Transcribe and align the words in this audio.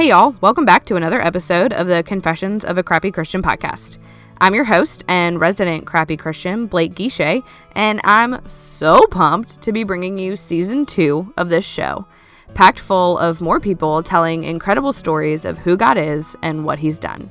Hey, 0.00 0.08
y'all, 0.08 0.34
welcome 0.40 0.64
back 0.64 0.86
to 0.86 0.96
another 0.96 1.20
episode 1.20 1.74
of 1.74 1.86
the 1.86 2.02
Confessions 2.02 2.64
of 2.64 2.78
a 2.78 2.82
Crappy 2.82 3.10
Christian 3.10 3.42
podcast. 3.42 3.98
I'm 4.40 4.54
your 4.54 4.64
host 4.64 5.04
and 5.08 5.38
resident 5.38 5.84
crappy 5.84 6.16
Christian, 6.16 6.66
Blake 6.66 6.94
Guichet, 6.94 7.42
and 7.74 8.00
I'm 8.04 8.40
so 8.48 9.06
pumped 9.08 9.60
to 9.60 9.72
be 9.72 9.84
bringing 9.84 10.18
you 10.18 10.36
season 10.36 10.86
two 10.86 11.30
of 11.36 11.50
this 11.50 11.66
show, 11.66 12.06
packed 12.54 12.78
full 12.78 13.18
of 13.18 13.42
more 13.42 13.60
people 13.60 14.02
telling 14.02 14.44
incredible 14.44 14.94
stories 14.94 15.44
of 15.44 15.58
who 15.58 15.76
God 15.76 15.98
is 15.98 16.34
and 16.40 16.64
what 16.64 16.78
He's 16.78 16.98
done. 16.98 17.30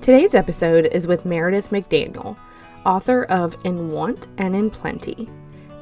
Today's 0.00 0.34
episode 0.34 0.86
is 0.86 1.06
with 1.06 1.24
Meredith 1.24 1.70
McDaniel, 1.70 2.36
author 2.84 3.26
of 3.26 3.54
In 3.62 3.92
Want 3.92 4.26
and 4.38 4.56
in 4.56 4.70
Plenty. 4.70 5.28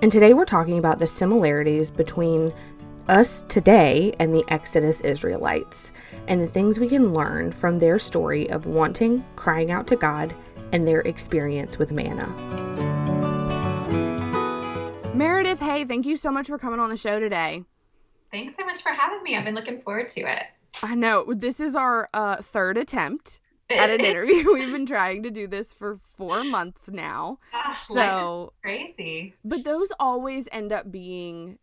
And 0.02 0.12
today 0.12 0.34
we're 0.34 0.44
talking 0.44 0.76
about 0.76 0.98
the 0.98 1.06
similarities 1.06 1.90
between 1.90 2.52
us 3.08 3.44
today 3.48 4.12
and 4.18 4.34
the 4.34 4.44
Exodus 4.48 5.00
Israelites, 5.00 5.92
and 6.26 6.42
the 6.42 6.46
things 6.46 6.78
we 6.78 6.88
can 6.88 7.12
learn 7.12 7.52
from 7.52 7.78
their 7.78 7.98
story 7.98 8.48
of 8.50 8.66
wanting, 8.66 9.24
crying 9.36 9.70
out 9.70 9.86
to 9.88 9.96
God, 9.96 10.34
and 10.72 10.86
their 10.86 11.00
experience 11.00 11.78
with 11.78 11.92
manna. 11.92 12.26
Meredith, 15.14 15.60
hey, 15.60 15.84
thank 15.84 16.06
you 16.06 16.16
so 16.16 16.30
much 16.30 16.46
for 16.46 16.58
coming 16.58 16.80
on 16.80 16.90
the 16.90 16.96
show 16.96 17.18
today. 17.18 17.64
Thanks 18.30 18.54
so 18.58 18.64
much 18.64 18.82
for 18.82 18.90
having 18.90 19.22
me. 19.22 19.36
I've 19.36 19.44
been 19.44 19.54
looking 19.54 19.80
forward 19.80 20.10
to 20.10 20.20
it. 20.20 20.44
I 20.82 20.94
know. 20.94 21.32
This 21.34 21.60
is 21.60 21.74
our 21.74 22.08
uh, 22.12 22.36
third 22.36 22.76
attempt 22.76 23.40
at 23.70 23.90
an 23.90 24.04
interview. 24.04 24.52
We've 24.52 24.70
been 24.70 24.86
trying 24.86 25.22
to 25.24 25.30
do 25.30 25.46
this 25.46 25.72
for 25.72 25.96
four 25.96 26.44
months 26.44 26.88
now. 26.88 27.38
Oh, 27.54 27.76
so 27.94 28.52
crazy. 28.62 29.34
But 29.44 29.64
those 29.64 29.88
always 29.98 30.48
end 30.52 30.72
up 30.72 30.92
being 30.92 31.58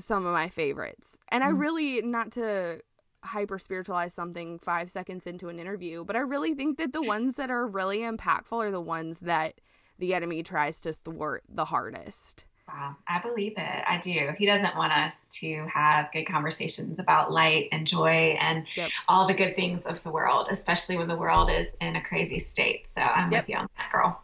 some 0.00 0.26
of 0.26 0.32
my 0.32 0.48
favorites. 0.48 1.16
And 1.28 1.44
I 1.44 1.48
mm. 1.48 1.60
really, 1.60 2.02
not 2.02 2.32
to 2.32 2.80
hyper 3.22 3.58
spiritualize 3.58 4.14
something 4.14 4.58
five 4.58 4.90
seconds 4.90 5.26
into 5.26 5.48
an 5.48 5.58
interview, 5.58 6.04
but 6.04 6.16
I 6.16 6.20
really 6.20 6.54
think 6.54 6.78
that 6.78 6.92
the 6.92 7.02
ones 7.02 7.36
that 7.36 7.50
are 7.50 7.66
really 7.66 7.98
impactful 7.98 8.52
are 8.52 8.70
the 8.70 8.80
ones 8.80 9.20
that 9.20 9.60
the 9.98 10.14
enemy 10.14 10.42
tries 10.42 10.80
to 10.80 10.92
thwart 10.92 11.44
the 11.48 11.66
hardest. 11.66 12.44
Wow, 12.72 12.96
I 13.08 13.18
believe 13.18 13.54
it. 13.56 13.84
I 13.86 13.98
do. 13.98 14.30
He 14.38 14.46
doesn't 14.46 14.76
want 14.76 14.92
us 14.92 15.24
to 15.40 15.66
have 15.72 16.12
good 16.12 16.24
conversations 16.24 17.00
about 17.00 17.32
light 17.32 17.68
and 17.72 17.84
joy 17.86 18.38
and 18.40 18.64
yep. 18.76 18.90
all 19.08 19.26
the 19.26 19.34
good 19.34 19.56
things 19.56 19.86
of 19.86 20.02
the 20.04 20.10
world, 20.10 20.46
especially 20.50 20.96
when 20.96 21.08
the 21.08 21.16
world 21.16 21.50
is 21.50 21.76
in 21.80 21.96
a 21.96 22.00
crazy 22.00 22.38
state. 22.38 22.86
So 22.86 23.00
I'm 23.00 23.32
yep. 23.32 23.42
with 23.42 23.48
you 23.48 23.56
on 23.56 23.68
that, 23.76 23.90
girl. 23.90 24.22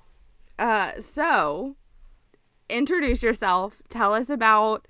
Uh, 0.58 0.92
so 1.00 1.74
introduce 2.68 3.22
yourself. 3.22 3.82
Tell 3.88 4.14
us 4.14 4.30
about 4.30 4.86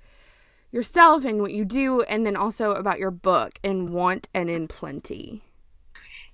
yourself 0.71 1.25
and 1.25 1.41
what 1.41 1.51
you 1.51 1.65
do, 1.65 2.01
and 2.03 2.25
then 2.25 2.35
also 2.35 2.71
about 2.71 2.99
your 2.99 3.11
book, 3.11 3.59
In 3.63 3.91
Want 3.91 4.27
and 4.33 4.49
in 4.49 4.67
Plenty. 4.67 5.41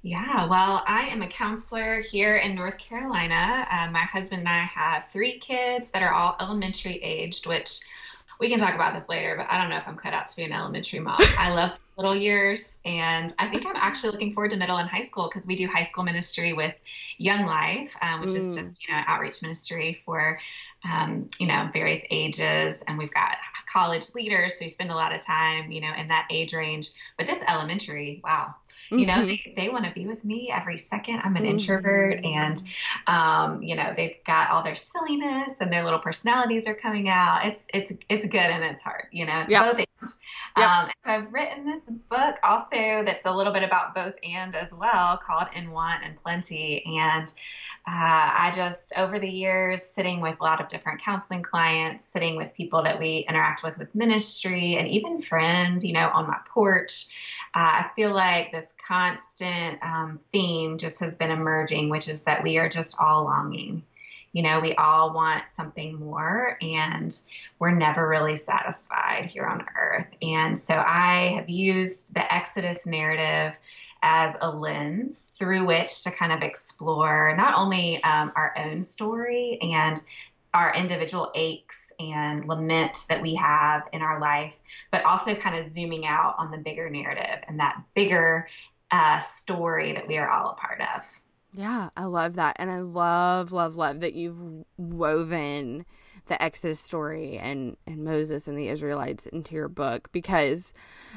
Yeah, 0.05 0.49
well, 0.49 0.83
I 0.85 1.07
am 1.07 1.21
a 1.21 1.27
counselor 1.27 2.01
here 2.01 2.35
in 2.35 2.55
North 2.55 2.77
Carolina. 2.77 3.65
Uh, 3.71 3.89
my 3.89 4.01
husband 4.01 4.41
and 4.41 4.49
I 4.49 4.59
have 4.59 5.07
three 5.07 5.39
kids 5.39 5.91
that 5.91 6.03
are 6.03 6.11
all 6.11 6.35
elementary 6.41 7.01
aged, 7.01 7.47
which 7.47 7.79
we 8.37 8.49
can 8.49 8.59
talk 8.59 8.75
about 8.75 8.93
this 8.93 9.07
later, 9.07 9.35
but 9.37 9.49
I 9.49 9.57
don't 9.57 9.69
know 9.69 9.77
if 9.77 9.87
I'm 9.87 9.95
cut 9.95 10.13
out 10.13 10.27
to 10.27 10.35
be 10.35 10.43
an 10.43 10.51
elementary 10.51 10.99
mom. 10.99 11.17
I 11.39 11.53
love 11.53 11.71
little 11.97 12.15
years, 12.15 12.79
and 12.83 13.31
I 13.39 13.47
think 13.47 13.65
I'm 13.65 13.77
actually 13.77 14.11
looking 14.11 14.33
forward 14.33 14.51
to 14.51 14.57
middle 14.57 14.75
and 14.75 14.89
high 14.89 15.03
school 15.03 15.29
because 15.29 15.47
we 15.47 15.55
do 15.55 15.67
high 15.67 15.83
school 15.83 16.03
ministry 16.03 16.51
with 16.51 16.75
Young 17.17 17.45
Life, 17.45 17.95
um, 18.01 18.19
which 18.19 18.31
mm. 18.31 18.37
is 18.37 18.57
just 18.57 18.85
you 18.85 18.93
know 18.93 19.01
outreach 19.07 19.41
ministry 19.41 20.01
for 20.05 20.37
um, 20.89 21.29
you 21.39 21.47
know 21.47 21.69
various 21.71 22.01
ages, 22.09 22.83
and 22.87 22.97
we've 22.97 23.13
got 23.13 23.37
college 23.71 24.13
leaders, 24.13 24.59
so 24.59 24.65
we 24.65 24.69
spend 24.69 24.91
a 24.91 24.95
lot 24.95 25.13
of 25.13 25.25
time, 25.25 25.71
you 25.71 25.81
know, 25.81 25.91
in 25.97 26.07
that 26.09 26.27
age 26.29 26.53
range. 26.53 26.91
But 27.17 27.25
this 27.25 27.43
elementary, 27.47 28.21
wow, 28.23 28.53
mm-hmm. 28.91 28.99
you 28.99 29.05
know, 29.05 29.13
mm-hmm. 29.13 29.27
they, 29.27 29.53
they 29.57 29.69
want 29.69 29.85
to 29.85 29.91
be 29.91 30.05
with 30.05 30.23
me 30.23 30.53
every 30.55 30.77
second. 30.77 31.21
I'm 31.23 31.35
an 31.35 31.43
mm-hmm. 31.43 31.51
introvert, 31.51 32.23
and 32.23 32.61
um, 33.07 33.63
you 33.63 33.75
know, 33.75 33.93
they've 33.95 34.17
got 34.25 34.49
all 34.49 34.63
their 34.63 34.75
silliness 34.75 35.55
and 35.59 35.71
their 35.71 35.83
little 35.83 35.99
personalities 35.99 36.67
are 36.67 36.75
coming 36.75 37.09
out. 37.09 37.45
It's 37.45 37.67
it's 37.73 37.91
it's 38.09 38.25
good 38.25 38.39
and 38.39 38.63
it's 38.63 38.81
hard, 38.81 39.07
you 39.11 39.25
know, 39.25 39.45
yep. 39.47 39.71
both 39.71 39.79
and. 39.79 39.87
Yep. 40.57 40.69
Um, 40.69 40.89
so 41.03 41.11
I've 41.11 41.33
written 41.33 41.65
this 41.65 41.85
book 41.85 42.35
also 42.43 43.03
that's 43.05 43.25
a 43.25 43.31
little 43.31 43.53
bit 43.53 43.63
about 43.63 43.95
both 43.95 44.13
and 44.23 44.53
as 44.53 44.73
well, 44.73 45.17
called 45.17 45.47
In 45.55 45.71
Want 45.71 46.03
and 46.03 46.21
Plenty, 46.21 46.85
and 46.99 47.31
I 47.85 48.53
just, 48.55 48.93
over 48.97 49.19
the 49.19 49.29
years, 49.29 49.83
sitting 49.83 50.21
with 50.21 50.39
a 50.39 50.43
lot 50.43 50.61
of 50.61 50.69
different 50.69 51.01
counseling 51.01 51.43
clients, 51.43 52.05
sitting 52.07 52.37
with 52.37 52.53
people 52.53 52.83
that 52.83 52.99
we 52.99 53.25
interact 53.27 53.61
with 53.61 53.77
with 53.77 53.93
ministry, 53.93 54.75
and 54.75 54.87
even 54.87 55.21
friends, 55.21 55.83
you 55.83 55.93
know, 55.93 56.09
on 56.13 56.27
my 56.27 56.37
porch, 56.53 57.07
uh, 57.55 57.83
I 57.83 57.91
feel 57.95 58.13
like 58.13 58.51
this 58.51 58.73
constant 58.87 59.83
um, 59.83 60.19
theme 60.31 60.77
just 60.77 61.01
has 61.01 61.13
been 61.13 61.31
emerging, 61.31 61.89
which 61.89 62.07
is 62.07 62.23
that 62.23 62.43
we 62.43 62.57
are 62.57 62.69
just 62.69 62.99
all 63.01 63.25
longing. 63.25 63.83
You 64.31 64.41
know, 64.41 64.61
we 64.61 64.73
all 64.75 65.13
want 65.13 65.49
something 65.49 65.99
more, 65.99 66.57
and 66.61 67.15
we're 67.59 67.75
never 67.75 68.07
really 68.07 68.37
satisfied 68.37 69.27
here 69.27 69.45
on 69.45 69.65
earth. 69.79 70.07
And 70.21 70.59
so 70.59 70.73
I 70.75 71.35
have 71.35 71.49
used 71.49 72.15
the 72.15 72.33
Exodus 72.33 72.85
narrative 72.85 73.59
as 74.03 74.35
a 74.41 74.49
lens 74.49 75.31
through 75.37 75.65
which 75.65 76.03
to 76.03 76.11
kind 76.11 76.31
of 76.31 76.41
explore 76.41 77.33
not 77.35 77.57
only 77.57 78.03
um, 78.03 78.31
our 78.35 78.53
own 78.57 78.81
story 78.81 79.57
and 79.61 79.99
our 80.53 80.75
individual 80.75 81.31
aches 81.33 81.91
and 81.99 82.45
lament 82.45 83.05
that 83.09 83.21
we 83.21 83.33
have 83.33 83.83
in 83.91 84.01
our 84.01 84.19
life, 84.19 84.59
but 84.91 85.03
also 85.03 85.33
kind 85.33 85.55
of 85.55 85.71
zooming 85.71 86.05
out 86.05 86.35
on 86.37 86.51
the 86.51 86.57
bigger 86.57 86.89
narrative 86.89 87.43
and 87.47 87.59
that 87.59 87.81
bigger 87.95 88.47
uh, 88.91 89.17
story 89.19 89.93
that 89.93 90.07
we 90.07 90.17
are 90.17 90.29
all 90.29 90.51
a 90.51 90.53
part 90.55 90.81
of. 90.81 91.07
Yeah, 91.53 91.89
I 91.95 92.05
love 92.05 92.35
that. 92.35 92.57
And 92.59 92.69
I 92.69 92.81
love, 92.81 93.51
love, 93.51 93.77
love 93.77 94.01
that 94.01 94.13
you've 94.13 94.37
woven 94.77 95.85
the 96.27 96.41
Exodus 96.41 96.79
story 96.79 97.37
and 97.37 97.77
and 97.85 98.03
Moses 98.03 98.47
and 98.47 98.57
the 98.57 98.69
Israelites 98.69 99.25
into 99.25 99.55
your 99.55 99.67
book 99.67 100.09
because 100.11 100.73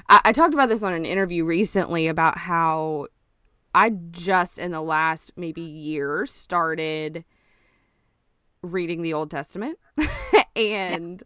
I, 0.08 0.20
I 0.26 0.32
talked 0.32 0.54
about 0.54 0.68
this 0.68 0.82
on 0.82 0.92
an 0.92 1.04
interview 1.04 1.44
recently 1.44 2.08
about 2.08 2.38
how 2.38 3.06
I 3.74 3.90
just 4.10 4.58
in 4.58 4.72
the 4.72 4.80
last 4.80 5.32
maybe 5.36 5.60
year 5.60 6.26
started 6.26 7.24
reading 8.62 9.02
the 9.02 9.12
Old 9.12 9.30
Testament. 9.30 9.78
and 10.56 11.22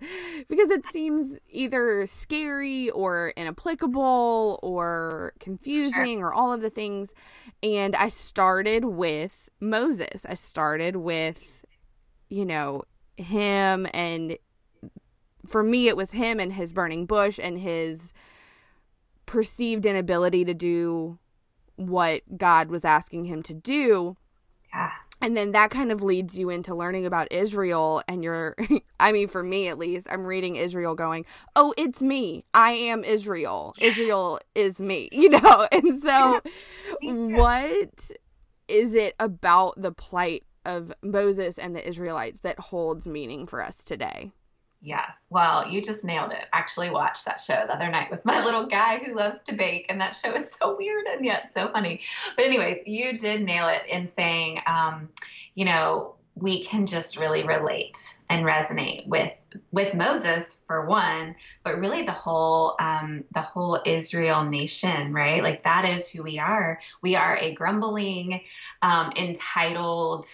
because 0.49 0.71
it 0.71 0.85
seems 0.87 1.39
either 1.49 2.07
scary 2.07 2.91
or 2.91 3.33
inapplicable 3.37 4.59
or 4.63 5.33
confusing 5.39 6.19
sure. 6.19 6.27
or 6.27 6.35
all 6.35 6.53
of 6.53 6.61
the 6.61 6.71
things. 6.71 7.15
And 7.63 7.95
I 7.97 8.09
started 8.09 8.85
with 8.85 9.49
Moses. 9.61 10.27
I 10.29 10.35
started 10.35 10.97
with, 10.97 11.65
you 12.29 12.45
know, 12.45 12.83
him 13.21 13.87
and 13.93 14.37
for 15.47 15.63
me 15.63 15.89
it 15.89 15.97
was 15.97 16.13
him 16.13 16.41
and 16.41 16.53
his 16.53 16.73
burning 16.73 17.07
bush 17.07 17.39
and 17.43 17.59
his 17.59 18.13
perceived 19.27 19.87
inability 19.87 20.45
to 20.45 20.55
do 20.55 21.19
what 21.77 22.23
God 22.37 22.69
was 22.69 22.85
asking 22.85 23.25
him 23.25 23.43
to 23.45 23.55
do. 23.55 24.17
Yeah. 24.73 24.91
And 25.23 25.37
then 25.37 25.53
that 25.53 25.71
kind 25.71 25.93
of 25.93 26.03
leads 26.03 26.39
you 26.39 26.49
into 26.49 26.75
learning 26.75 27.05
about 27.05 27.31
Israel 27.31 28.03
and 28.09 28.25
you're 28.25 28.57
I 29.01 29.13
mean 29.13 29.29
for 29.29 29.43
me 29.43 29.69
at 29.69 29.79
least, 29.79 30.09
I'm 30.11 30.27
reading 30.27 30.57
Israel 30.57 30.95
going, 30.95 31.27
"Oh, 31.57 31.75
it's 31.77 32.01
me. 32.03 32.45
I 32.55 32.73
am 32.73 33.05
Israel. 33.05 33.75
Israel 33.81 34.41
is 34.55 34.81
me." 34.81 35.09
You 35.21 35.29
know? 35.29 35.69
And 35.71 36.01
so 36.01 36.41
what 37.03 38.11
is 38.69 38.95
it 38.95 39.15
about 39.19 39.81
the 39.81 39.93
plight 39.93 40.45
of 40.65 40.93
Moses 41.03 41.59
and 41.59 41.75
the 41.75 41.87
Israelites 41.87 42.41
that 42.41 42.59
holds 42.59 43.07
meaning 43.07 43.47
for 43.47 43.63
us 43.63 43.83
today. 43.85 44.33
Yes. 44.83 45.27
Well, 45.29 45.69
you 45.69 45.83
just 45.83 46.05
nailed 46.05 46.33
it. 46.33 46.47
Actually 46.55 46.89
watched 46.89 47.27
that 47.27 47.41
show 47.41 47.65
the 47.67 47.75
other 47.75 47.91
night 47.91 48.11
with 48.11 48.25
my 48.25 48.43
little 48.45 48.67
guy 48.67 48.99
who 48.99 49.15
loves 49.15 49.43
to 49.45 49.55
bake 49.55 49.87
and 49.89 50.01
that 50.01 50.17
show 50.17 50.35
is 50.35 50.53
so 50.53 50.77
weird 50.77 51.05
and 51.07 51.25
yet 51.25 51.51
so 51.55 51.71
funny. 51.71 52.01
But 52.35 52.47
anyways, 52.47 52.79
you 52.87 53.19
did 53.19 53.43
nail 53.43 53.69
it 53.69 53.83
in 53.87 54.09
saying 54.09 54.61
um, 54.67 55.11
you 55.55 55.65
know, 55.65 56.15
we 56.35 56.65
can 56.65 56.87
just 56.87 57.19
really 57.19 57.43
relate 57.43 58.19
and 58.29 58.47
resonate 58.47 59.07
with 59.07 59.33
with 59.73 59.95
Moses 59.95 60.61
for 60.69 60.87
one, 60.87 61.35
but 61.65 61.81
really 61.81 62.03
the 62.03 62.13
whole 62.13 62.77
um, 62.79 63.25
the 63.33 63.41
whole 63.41 63.81
Israel 63.85 64.45
nation, 64.45 65.13
right? 65.13 65.43
Like 65.43 65.65
that 65.65 65.85
is 65.85 66.09
who 66.09 66.23
we 66.23 66.39
are. 66.39 66.79
We 67.03 67.17
are 67.17 67.37
a 67.37 67.53
grumbling, 67.53 68.43
um, 68.81 69.13
entitled, 69.17 70.27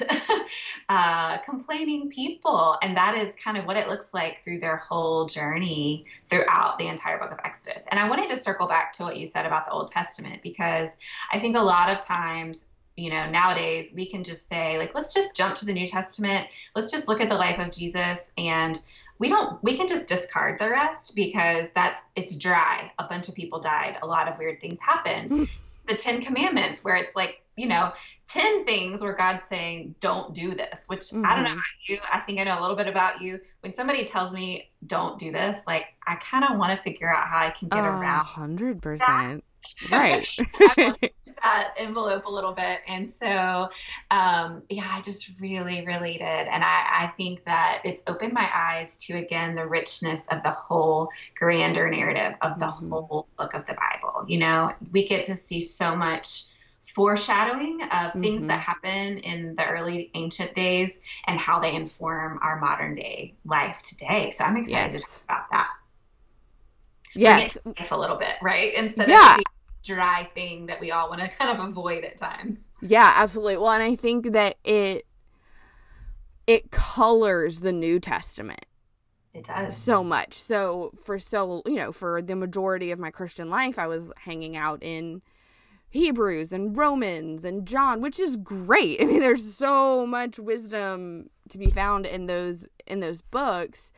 uh, 0.91 1.39
complaining 1.39 2.11
people, 2.11 2.77
and 2.83 2.97
that 2.97 3.17
is 3.17 3.35
kind 3.43 3.57
of 3.57 3.65
what 3.65 3.79
it 3.79 3.89
looks 3.89 4.13
like 4.13 4.45
through 4.45 4.61
their 4.61 4.77
whole 4.77 5.27
journey 5.27 6.05
throughout 6.29 6.79
the 6.79 6.89
entire 6.89 7.19
book 7.19 7.33
of 7.33 7.39
Exodus. 7.43 7.87
And 7.91 7.99
I 7.99 8.09
wanted 8.09 8.29
to 8.29 8.37
circle 8.37 8.67
back 8.67 8.93
to 8.95 9.05
what 9.05 9.17
you 9.17 9.25
said 9.25 9.47
about 9.47 9.67
the 9.67 9.73
Old 9.73 9.89
Testament 9.89 10.43
because 10.43 10.97
I 11.33 11.41
think 11.41 11.57
a 11.57 11.63
lot 11.63 11.89
of 11.89 12.03
times 12.03 12.67
you 12.97 13.11
know, 13.11 13.29
nowadays 13.31 13.93
we 13.95 14.07
can 14.07 14.25
just 14.25 14.49
say, 14.49 14.79
like, 14.79 14.95
let's 14.95 15.13
just 15.13 15.37
jump 15.37 15.55
to 15.57 15.67
the 15.67 15.73
New 15.73 15.87
Testament. 15.87 16.49
Let's 16.75 16.91
just 16.91 17.09
look 17.09 17.21
at 17.21 17.29
the 17.29 17.35
life 17.35 17.59
of 17.59 17.71
Jesus 17.71 18.33
and 18.39 18.81
we 19.19 19.29
don't 19.29 19.63
we 19.63 19.77
can 19.77 19.89
just 19.89 20.09
discard 20.09 20.59
the 20.59 20.69
rest 20.69 21.17
because 21.17 21.71
that's 21.73 22.03
it's 22.17 22.35
dry. 22.37 22.91
A 22.99 23.05
bunch 23.05 23.29
of 23.29 23.35
people 23.35 23.61
died, 23.61 23.97
a 24.03 24.07
lot 24.07 24.29
of 24.29 24.39
weird 24.39 24.61
things 24.61 24.81
happened. 24.81 25.31
Mm. 25.31 25.49
the 25.87 25.95
10 25.95 26.21
commandments 26.21 26.83
where 26.83 26.97
it's 26.97 27.15
like, 27.15 27.43
you 27.57 27.67
know, 27.67 27.93
10 28.29 28.65
things 28.65 29.01
where 29.01 29.13
God's 29.13 29.45
saying, 29.45 29.95
don't 30.01 30.35
do 30.35 30.55
this, 30.55 30.87
which 30.89 31.01
mm-hmm. 31.01 31.25
I 31.25 31.35
don't 31.35 31.45
know 31.45 31.51
mm-hmm. 31.51 31.59
about 31.59 31.89
you. 31.89 31.99
I 32.13 32.21
think 32.21 32.41
I 32.41 32.45
know 32.45 32.59
a 32.59 32.63
little 32.63 32.77
bit 32.77 32.89
about 32.89 33.23
you. 33.23 33.41
When 33.61 33.75
somebody 33.75 34.05
tells 34.05 34.33
me, 34.33 34.71
don't 34.87 35.19
do 35.19 35.31
this, 35.31 35.63
like, 35.67 35.87
I 36.07 36.17
kind 36.17 36.45
of 36.45 36.59
want 36.59 36.77
to 36.77 36.83
figure 36.83 37.09
out 37.09 37.29
how 37.29 37.39
I 37.39 37.51
can 37.51 37.69
get 37.69 37.79
uh, 37.79 37.83
around. 37.83 38.25
100%. 38.27 38.99
That. 38.99 39.41
Right. 39.91 40.27
that 41.43 41.75
envelope 41.77 42.27
a 42.27 42.31
little 42.31 42.53
bit. 42.53 42.81
And 42.87 43.11
so, 43.11 43.71
um, 44.11 44.63
yeah, 44.69 44.89
I 44.89 45.01
just 45.03 45.31
really 45.41 45.85
related. 45.85 46.23
And 46.23 46.65
I, 46.65 47.05
I 47.05 47.13
think 47.17 47.45
that 47.45 47.83
it's 47.85 48.03
opened 48.07 48.33
my 48.33 48.49
eyes 48.53 48.97
to, 49.07 49.19
again, 49.19 49.55
the 49.55 49.67
richness 49.67 50.27
of 50.29 50.43
the 50.43 50.51
whole 50.51 51.09
grander 51.37 51.91
narrative 51.91 52.35
of 52.41 52.59
the 52.59 52.67
mm-hmm. 52.67 52.91
whole 52.91 53.29
book 53.39 53.55
of 53.55 53.67
the 53.67 53.75
Bible. 53.75 54.25
You 54.29 54.39
know, 54.39 54.73
we 54.93 55.07
get 55.07 55.25
to 55.27 55.37
see 55.37 55.61
so 55.61 55.95
much 55.95 56.45
foreshadowing 56.95 57.83
of 57.83 58.13
things 58.15 58.41
mm-hmm. 58.41 58.47
that 58.47 58.61
happen 58.61 59.19
in 59.19 59.55
the 59.55 59.65
early 59.65 60.11
ancient 60.15 60.55
days 60.55 60.99
and 61.27 61.39
how 61.39 61.61
they 61.61 61.75
inform 61.75 62.39
our 62.43 62.59
modern 62.59 62.95
day 62.95 63.35
life 63.45 63.83
today. 63.83 64.31
So 64.31 64.45
I'm 64.45 64.57
excited 64.57 64.95
yes. 64.95 65.25
about 65.25 65.51
that. 65.51 65.69
Yes. 67.15 67.59
A 67.91 67.97
little 67.97 68.17
bit, 68.17 68.35
right? 68.43 68.75
Instead 68.75 69.09
yeah. 69.09 69.37
of 69.37 69.41
dry 69.87 70.29
thing 70.35 70.67
that 70.67 70.81
we 70.81 70.91
all 70.91 71.09
want 71.09 71.21
to 71.21 71.29
kind 71.39 71.59
of 71.59 71.65
avoid 71.65 72.05
at 72.05 72.19
times. 72.19 72.65
Yeah, 72.83 73.13
absolutely. 73.17 73.57
Well, 73.57 73.73
and 73.73 73.83
I 73.83 73.97
think 73.97 74.33
that 74.33 74.57
it 74.65 75.07
it 76.47 76.71
colors 76.71 77.61
the 77.61 77.73
New 77.73 77.99
Testament. 77.99 78.67
It 79.35 79.45
does. 79.45 79.77
So 79.77 80.03
much. 80.03 80.35
So 80.35 80.93
for 81.05 81.19
so, 81.19 81.63
you 81.67 81.75
know, 81.75 81.93
for 81.93 82.23
the 82.23 82.37
majority 82.37 82.91
of 82.91 82.99
my 82.99 83.11
Christian 83.11 83.51
life, 83.51 83.79
I 83.79 83.87
was 83.87 84.11
hanging 84.19 84.57
out 84.57 84.83
in 84.83 85.23
Hebrews 85.91 86.53
and 86.53 86.77
Romans 86.77 87.45
and 87.45 87.67
John, 87.67 88.01
which 88.01 88.19
is 88.19 88.37
great. 88.37 88.99
I 89.03 89.05
mean, 89.05 89.21
there's 89.21 89.55
so 89.55 90.07
much 90.07 90.39
wisdom 90.39 91.29
to 91.51 91.59
be 91.59 91.71
found 91.71 92.07
in 92.07 92.27
those 92.27 92.67
in 92.87 93.01
those 93.01 93.21
books. 93.21 93.93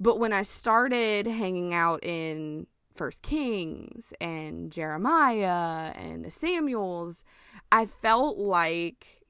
But 0.00 0.18
when 0.18 0.32
I 0.32 0.42
started 0.42 1.26
hanging 1.26 1.72
out 1.72 2.02
in 2.04 2.66
First 2.94 3.22
Kings 3.22 4.12
and 4.20 4.70
Jeremiah 4.70 5.92
and 5.94 6.24
the 6.24 6.30
Samuels, 6.30 7.24
I 7.72 7.86
felt 7.86 8.38
like 8.38 9.22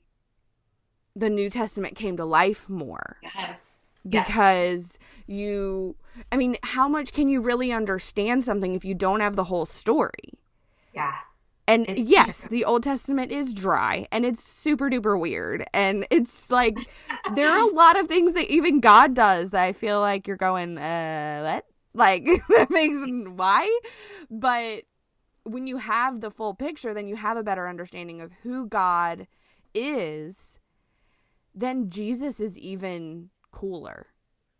the 1.17 1.31
New 1.31 1.49
Testament 1.49 1.97
came 1.97 2.17
to 2.17 2.25
life 2.25 2.69
more. 2.69 3.19
Yes. 3.23 3.75
Because 4.07 4.99
yes. 5.27 5.39
you 5.39 5.97
I 6.31 6.37
mean, 6.37 6.57
how 6.63 6.89
much 6.89 7.13
can 7.13 7.29
you 7.29 7.41
really 7.41 7.73
understand 7.73 8.45
something 8.45 8.75
if 8.75 8.85
you 8.85 8.95
don't 8.95 9.21
have 9.21 9.37
the 9.37 9.45
whole 9.45 9.67
story? 9.67 10.39
Yeah. 10.93 11.15
And 11.67 11.89
it's 11.89 12.11
yes, 12.11 12.41
true. 12.43 12.51
the 12.51 12.65
Old 12.65 12.83
Testament 12.83 13.33
is 13.33 13.55
dry 13.55 14.07
and 14.13 14.27
it's 14.27 14.45
super 14.45 14.91
duper 14.91 15.19
weird. 15.19 15.65
And 15.73 16.07
it's 16.11 16.51
like 16.51 16.77
there 17.35 17.49
are 17.49 17.67
a 17.67 17.73
lot 17.75 17.99
of 17.99 18.07
things 18.07 18.35
that 18.35 18.51
even 18.51 18.81
God 18.81 19.15
does 19.15 19.51
that 19.51 19.63
I 19.63 19.73
feel 19.73 20.01
like 20.01 20.27
you're 20.29 20.37
going, 20.37 20.77
uh, 20.77 21.41
what? 21.55 21.67
Like 21.95 22.25
that 22.49 22.71
makes 22.71 22.97
why? 23.37 23.81
But 24.31 24.85
when 25.45 25.67
you 25.67 25.79
have 25.79 26.21
the 26.21 26.31
full 26.31 26.55
picture, 26.55 26.95
then 26.95 27.07
you 27.07 27.17
have 27.17 27.37
a 27.37 27.43
better 27.43 27.69
understanding 27.69 28.21
of 28.21 28.33
who 28.43 28.67
God 28.67 29.27
is. 29.75 30.59
Then 31.55 31.91
Jesus 31.91 32.41
is 32.41 32.59
even 32.59 33.31
cooler. 33.53 34.07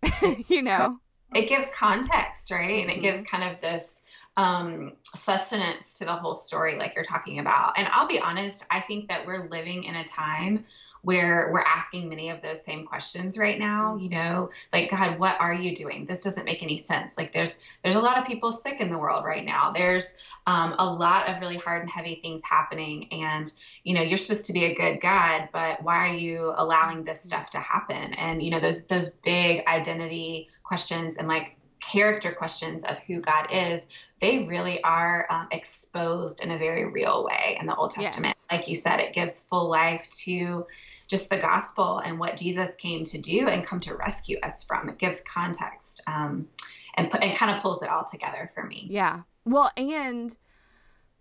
you 0.49 0.63
know? 0.63 0.99
It 1.35 1.49
gives 1.49 1.71
context, 1.71 2.51
right? 2.51 2.83
And 2.83 2.91
it 2.91 3.01
gives 3.01 3.21
mm-hmm. 3.21 3.37
kind 3.37 3.53
of 3.55 3.61
this 3.61 4.03
um, 4.37 4.93
sustenance 5.05 5.99
to 5.99 6.05
the 6.05 6.13
whole 6.13 6.37
story, 6.37 6.79
like 6.79 6.95
you're 6.95 7.05
talking 7.05 7.39
about. 7.39 7.75
And 7.77 7.89
I'll 7.89 8.09
be 8.09 8.21
honest, 8.21 8.65
I 8.71 8.81
think 8.81 9.09
that 9.09 9.27
we're 9.27 9.49
living 9.49 9.85
in 9.85 9.97
a 9.97 10.05
time 10.05 10.65
where 11.05 11.51
we're 11.53 11.61
asking 11.61 12.09
many 12.09 12.31
of 12.31 12.43
those 12.43 12.63
same 12.63 12.85
questions 12.85 13.39
right 13.39 13.59
now 13.59 13.97
you 13.97 14.09
know 14.09 14.51
like 14.73 14.91
god 14.91 15.19
what 15.19 15.41
are 15.41 15.55
you 15.55 15.75
doing? 15.75 16.07
This 16.07 16.21
doesn't 16.21 16.45
make 16.45 16.63
any 16.63 16.79
sense. 16.79 17.17
Like 17.17 17.33
there's 17.33 17.59
there's 17.83 17.95
a 17.95 18.01
lot 18.01 18.19
of 18.19 18.27
people 18.27 18.53
sick 18.53 18.81
in 18.81 18.91
the 18.91 18.99
world 18.99 19.25
right 19.25 19.45
now. 19.45 19.73
There's 19.73 20.17
um, 20.47 20.75
a 20.79 20.85
lot 20.85 21.29
of 21.29 21.41
really 21.41 21.57
hard 21.57 21.83
and 21.83 21.91
heavy 21.91 22.19
things 22.21 22.43
happening 22.45 23.13
and 23.13 23.51
you 23.85 23.95
know 23.95 24.03
you're 24.03 24.19
supposed 24.19 24.47
to 24.47 24.53
be 24.53 24.65
a 24.65 24.75
good 24.75 25.01
god 25.01 25.49
but 25.53 25.83
why 25.83 26.09
are 26.09 26.15
you 26.15 26.53
allowing 26.57 27.05
this 27.05 27.23
stuff 27.23 27.51
to 27.51 27.59
happen? 27.59 28.15
And 28.15 28.43
you 28.43 28.51
know 28.51 28.61
those 28.61 28.83
those 28.83 29.15
big 29.25 29.67
identity 29.67 30.49
questions 30.63 31.17
and 31.17 31.29
like 31.29 31.57
character 31.81 32.33
questions 32.33 32.83
of 32.85 32.99
who 33.01 33.21
god 33.21 33.49
is 33.53 33.87
they 34.25 34.39
really 34.39 34.83
are 34.83 35.27
um, 35.29 35.49
exposed 35.53 36.43
in 36.43 36.51
a 36.51 36.57
very 36.57 36.87
real 36.87 37.27
way 37.27 37.59
in 37.61 37.67
the 37.67 37.75
Old 37.75 37.91
Testament. 37.91 38.35
Yes. 38.39 38.47
Like 38.51 38.69
you 38.69 38.75
said, 38.75 38.99
it 38.99 39.13
gives 39.13 39.43
full 39.43 39.69
life 39.69 40.09
to 40.25 40.67
just 41.09 41.29
the 41.29 41.37
gospel 41.37 41.99
and 41.99 42.19
what 42.19 42.39
Jesus 42.39 42.75
came 42.77 43.05
to 43.05 43.19
do 43.19 43.49
and 43.49 43.67
come 43.67 43.81
to 43.81 43.95
rescue 43.95 44.39
us 44.43 44.65
from. 44.65 44.89
It 44.89 44.97
gives 44.97 45.21
context 45.21 46.01
um, 46.07 46.49
and 46.95 47.11
put, 47.11 47.23
and 47.23 47.37
kind 47.37 47.55
of 47.55 47.61
pulls 47.61 47.83
it 47.83 47.91
all 47.91 48.05
together 48.05 48.51
for 48.55 48.65
me. 48.65 48.87
Yeah. 48.89 49.21
Well, 49.45 49.71
and 49.77 50.35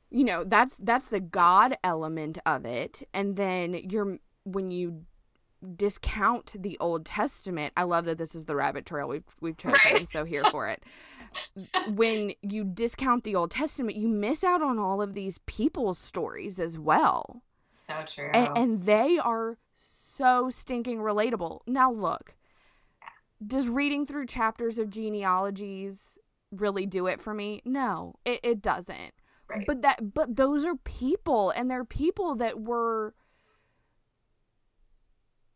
you 0.10 0.24
know 0.24 0.46
that's 0.46 0.78
that's 0.78 1.08
the 1.08 1.20
God 1.20 1.76
element 1.84 2.38
of 2.46 2.66
it, 2.66 3.06
and 3.14 3.36
then 3.36 3.74
you're 3.74 4.18
when 4.46 4.72
you 4.72 5.04
discount 5.76 6.56
the 6.58 6.78
Old 6.80 7.06
Testament. 7.06 7.74
I 7.78 7.84
love 7.84 8.06
that 8.06 8.18
this 8.18 8.36
is 8.36 8.46
the 8.46 8.56
rabbit 8.56 8.86
trail 8.86 9.08
we've 9.08 9.24
we've 9.42 9.58
chosen. 9.58 9.80
Right. 9.86 10.02
I'm 10.02 10.06
so 10.06 10.26
here 10.26 10.44
for 10.46 10.68
it. 10.68 10.84
when 11.96 12.34
you 12.42 12.64
discount 12.64 13.24
the 13.24 13.36
Old 13.36 13.52
Testament, 13.52 13.98
you 13.98 14.08
miss 14.08 14.44
out 14.44 14.62
on 14.62 14.78
all 14.78 15.02
of 15.02 15.14
these 15.14 15.40
people's 15.46 15.98
stories 15.98 16.60
as 16.60 16.78
well. 16.78 17.42
So 17.72 17.96
true. 18.06 18.30
And, 18.34 18.58
and 18.58 18.84
they 18.84 19.18
are 19.18 19.58
so 19.76 20.50
stinking 20.50 21.00
relatable. 21.00 21.62
Now, 21.68 21.92
look, 21.92 22.36
does 23.46 23.68
reading 23.68 24.06
through 24.06 24.28
chapters 24.28 24.80
of 24.80 24.90
genealogies 24.90 26.18
really 26.52 26.86
do 26.86 27.08
it 27.08 27.20
for 27.20 27.34
me? 27.34 27.62
No, 27.66 28.16
it, 28.26 28.40
it 28.44 28.62
doesn't. 28.62 29.14
Right. 29.50 29.66
But 29.68 29.82
that 29.82 30.14
but 30.14 30.36
those 30.36 30.64
are 30.64 30.76
people 30.76 31.50
and 31.50 31.70
they're 31.70 31.84
people 31.84 32.36
that 32.36 32.62
were 32.62 33.14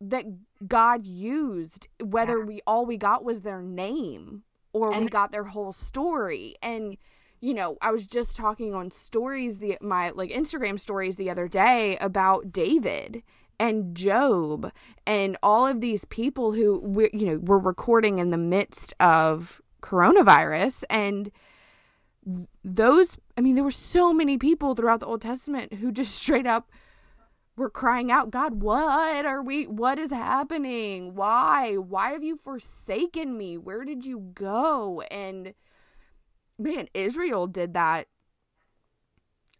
that 0.00 0.24
God 0.66 1.06
used 1.06 1.88
whether 2.02 2.38
yeah. 2.38 2.44
we 2.44 2.60
all 2.66 2.86
we 2.86 2.96
got 2.96 3.24
was 3.24 3.42
their 3.42 3.62
name 3.62 4.44
or 4.72 4.92
and- 4.92 5.04
we 5.04 5.10
got 5.10 5.32
their 5.32 5.44
whole 5.44 5.72
story 5.72 6.54
and 6.62 6.96
you 7.40 7.54
know 7.54 7.76
i 7.80 7.90
was 7.90 8.06
just 8.06 8.36
talking 8.36 8.74
on 8.74 8.90
stories 8.90 9.58
the 9.58 9.78
my 9.80 10.10
like 10.10 10.30
instagram 10.30 10.78
stories 10.78 11.16
the 11.16 11.30
other 11.30 11.48
day 11.48 11.96
about 11.98 12.52
david 12.52 13.22
and 13.60 13.94
job 13.94 14.72
and 15.06 15.36
all 15.42 15.66
of 15.66 15.80
these 15.80 16.04
people 16.06 16.52
who 16.52 16.78
we 16.80 17.10
you 17.12 17.26
know 17.26 17.38
were 17.38 17.58
recording 17.58 18.18
in 18.18 18.30
the 18.30 18.38
midst 18.38 18.92
of 19.00 19.60
coronavirus 19.82 20.84
and 20.90 21.30
those 22.64 23.16
i 23.36 23.40
mean 23.40 23.54
there 23.54 23.64
were 23.64 23.70
so 23.70 24.12
many 24.12 24.36
people 24.36 24.74
throughout 24.74 25.00
the 25.00 25.06
old 25.06 25.22
testament 25.22 25.74
who 25.74 25.92
just 25.92 26.14
straight 26.22 26.46
up 26.46 26.70
were 27.58 27.68
crying 27.68 28.10
out, 28.10 28.30
God, 28.30 28.62
what 28.62 29.26
are 29.26 29.42
we, 29.42 29.66
what 29.66 29.98
is 29.98 30.10
happening? 30.10 31.14
Why? 31.14 31.74
Why 31.74 32.12
have 32.12 32.22
you 32.22 32.36
forsaken 32.36 33.36
me? 33.36 33.58
Where 33.58 33.84
did 33.84 34.06
you 34.06 34.30
go? 34.34 35.02
And 35.10 35.54
man, 36.58 36.88
Israel 36.94 37.46
did 37.46 37.74
that 37.74 38.06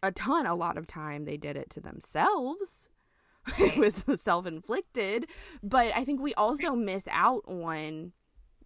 a 0.01 0.11
ton, 0.11 0.45
a 0.45 0.55
lot 0.55 0.77
of 0.77 0.87
time. 0.87 1.25
They 1.25 1.37
did 1.37 1.57
it 1.57 1.69
to 1.71 1.81
themselves. 1.81 2.87
it 3.57 3.77
was 3.77 4.05
self 4.21 4.45
inflicted. 4.45 5.27
But 5.61 5.95
I 5.95 6.03
think 6.03 6.21
we 6.21 6.33
also 6.35 6.75
miss 6.75 7.07
out 7.11 7.43
on 7.47 8.13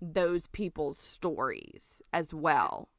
those 0.02 0.48
people's 0.48 1.00
stories 1.00 2.02
as 2.12 2.34
well. 2.34 2.90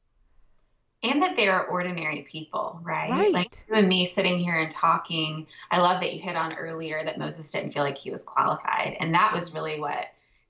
And 1.11 1.21
that 1.21 1.35
they 1.35 1.47
are 1.47 1.65
ordinary 1.65 2.23
people, 2.29 2.79
right? 2.83 3.11
Right. 3.11 3.33
Like 3.33 3.63
you 3.69 3.75
and 3.75 3.87
me 3.87 4.05
sitting 4.05 4.39
here 4.39 4.59
and 4.59 4.71
talking. 4.71 5.47
I 5.71 5.79
love 5.79 6.01
that 6.01 6.13
you 6.13 6.19
hit 6.19 6.35
on 6.35 6.53
earlier 6.53 7.03
that 7.03 7.19
Moses 7.19 7.51
didn't 7.51 7.71
feel 7.71 7.83
like 7.83 7.97
he 7.97 8.11
was 8.11 8.23
qualified. 8.23 8.97
And 8.99 9.13
that 9.13 9.33
was 9.33 9.53
really 9.53 9.79
what 9.79 10.07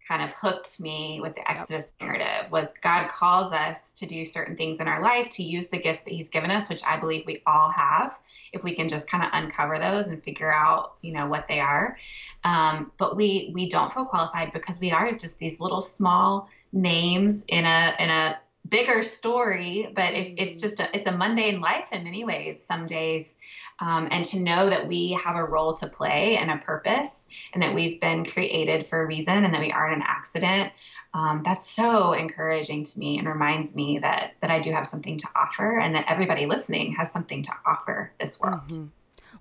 kind 0.07 0.21
of 0.21 0.31
hooked 0.33 0.79
me 0.79 1.19
with 1.21 1.33
the 1.33 1.49
Exodus 1.49 1.95
yep. 1.99 2.07
narrative 2.07 2.51
was 2.51 2.71
God 2.81 3.09
calls 3.09 3.51
us 3.51 3.91
to 3.93 4.05
do 4.05 4.23
certain 4.23 4.55
things 4.55 4.79
in 4.79 4.87
our 4.87 5.01
life, 5.01 5.29
to 5.29 5.43
use 5.43 5.67
the 5.67 5.79
gifts 5.79 6.03
that 6.03 6.13
he's 6.13 6.29
given 6.29 6.51
us, 6.51 6.69
which 6.69 6.83
I 6.85 6.97
believe 6.97 7.25
we 7.25 7.41
all 7.47 7.71
have, 7.71 8.17
if 8.53 8.63
we 8.63 8.75
can 8.75 8.87
just 8.87 9.09
kind 9.09 9.23
of 9.23 9.31
uncover 9.33 9.79
those 9.79 10.07
and 10.07 10.23
figure 10.23 10.53
out, 10.53 10.93
you 11.01 11.11
know, 11.11 11.27
what 11.27 11.47
they 11.47 11.59
are. 11.59 11.97
Um, 12.43 12.91
but 12.97 13.15
we 13.15 13.51
we 13.53 13.67
don't 13.67 13.91
feel 13.91 14.05
qualified 14.05 14.53
because 14.53 14.79
we 14.79 14.91
are 14.91 15.11
just 15.13 15.39
these 15.39 15.59
little 15.59 15.81
small 15.81 16.49
names 16.71 17.43
in 17.47 17.65
a 17.65 17.95
in 17.99 18.09
a 18.09 18.37
bigger 18.67 19.03
story, 19.03 19.91
but 19.93 20.13
if 20.13 20.33
it's 20.37 20.57
mm-hmm. 20.57 20.67
just 20.67 20.79
a, 20.79 20.95
it's 20.95 21.07
a 21.07 21.11
mundane 21.11 21.61
life 21.61 21.89
in 21.91 22.03
many 22.03 22.23
ways. 22.23 22.63
Some 22.63 22.87
days, 22.87 23.37
um, 23.79 24.07
and 24.11 24.25
to 24.25 24.39
know 24.39 24.69
that 24.69 24.87
we 24.87 25.11
have 25.23 25.35
a 25.35 25.43
role 25.43 25.73
to 25.75 25.87
play 25.87 26.37
and 26.37 26.49
a 26.49 26.57
purpose, 26.57 27.27
and 27.53 27.61
that 27.63 27.73
we've 27.73 27.99
been 27.99 28.25
created 28.25 28.87
for 28.87 29.01
a 29.01 29.05
reason, 29.05 29.43
and 29.43 29.53
that 29.53 29.61
we 29.61 29.71
aren't 29.71 29.97
an 29.97 30.03
accident. 30.05 30.71
Um, 31.13 31.43
that's 31.45 31.69
so 31.69 32.13
encouraging 32.13 32.83
to 32.83 32.99
me 32.99 33.17
and 33.17 33.27
reminds 33.27 33.75
me 33.75 33.99
that 33.99 34.33
that 34.41 34.51
I 34.51 34.59
do 34.59 34.71
have 34.71 34.87
something 34.87 35.17
to 35.17 35.27
offer, 35.35 35.79
and 35.79 35.95
that 35.95 36.05
everybody 36.07 36.45
listening 36.45 36.93
has 36.93 37.11
something 37.11 37.43
to 37.43 37.51
offer 37.65 38.11
this 38.19 38.39
world. 38.39 38.67
Mm-hmm 38.67 38.85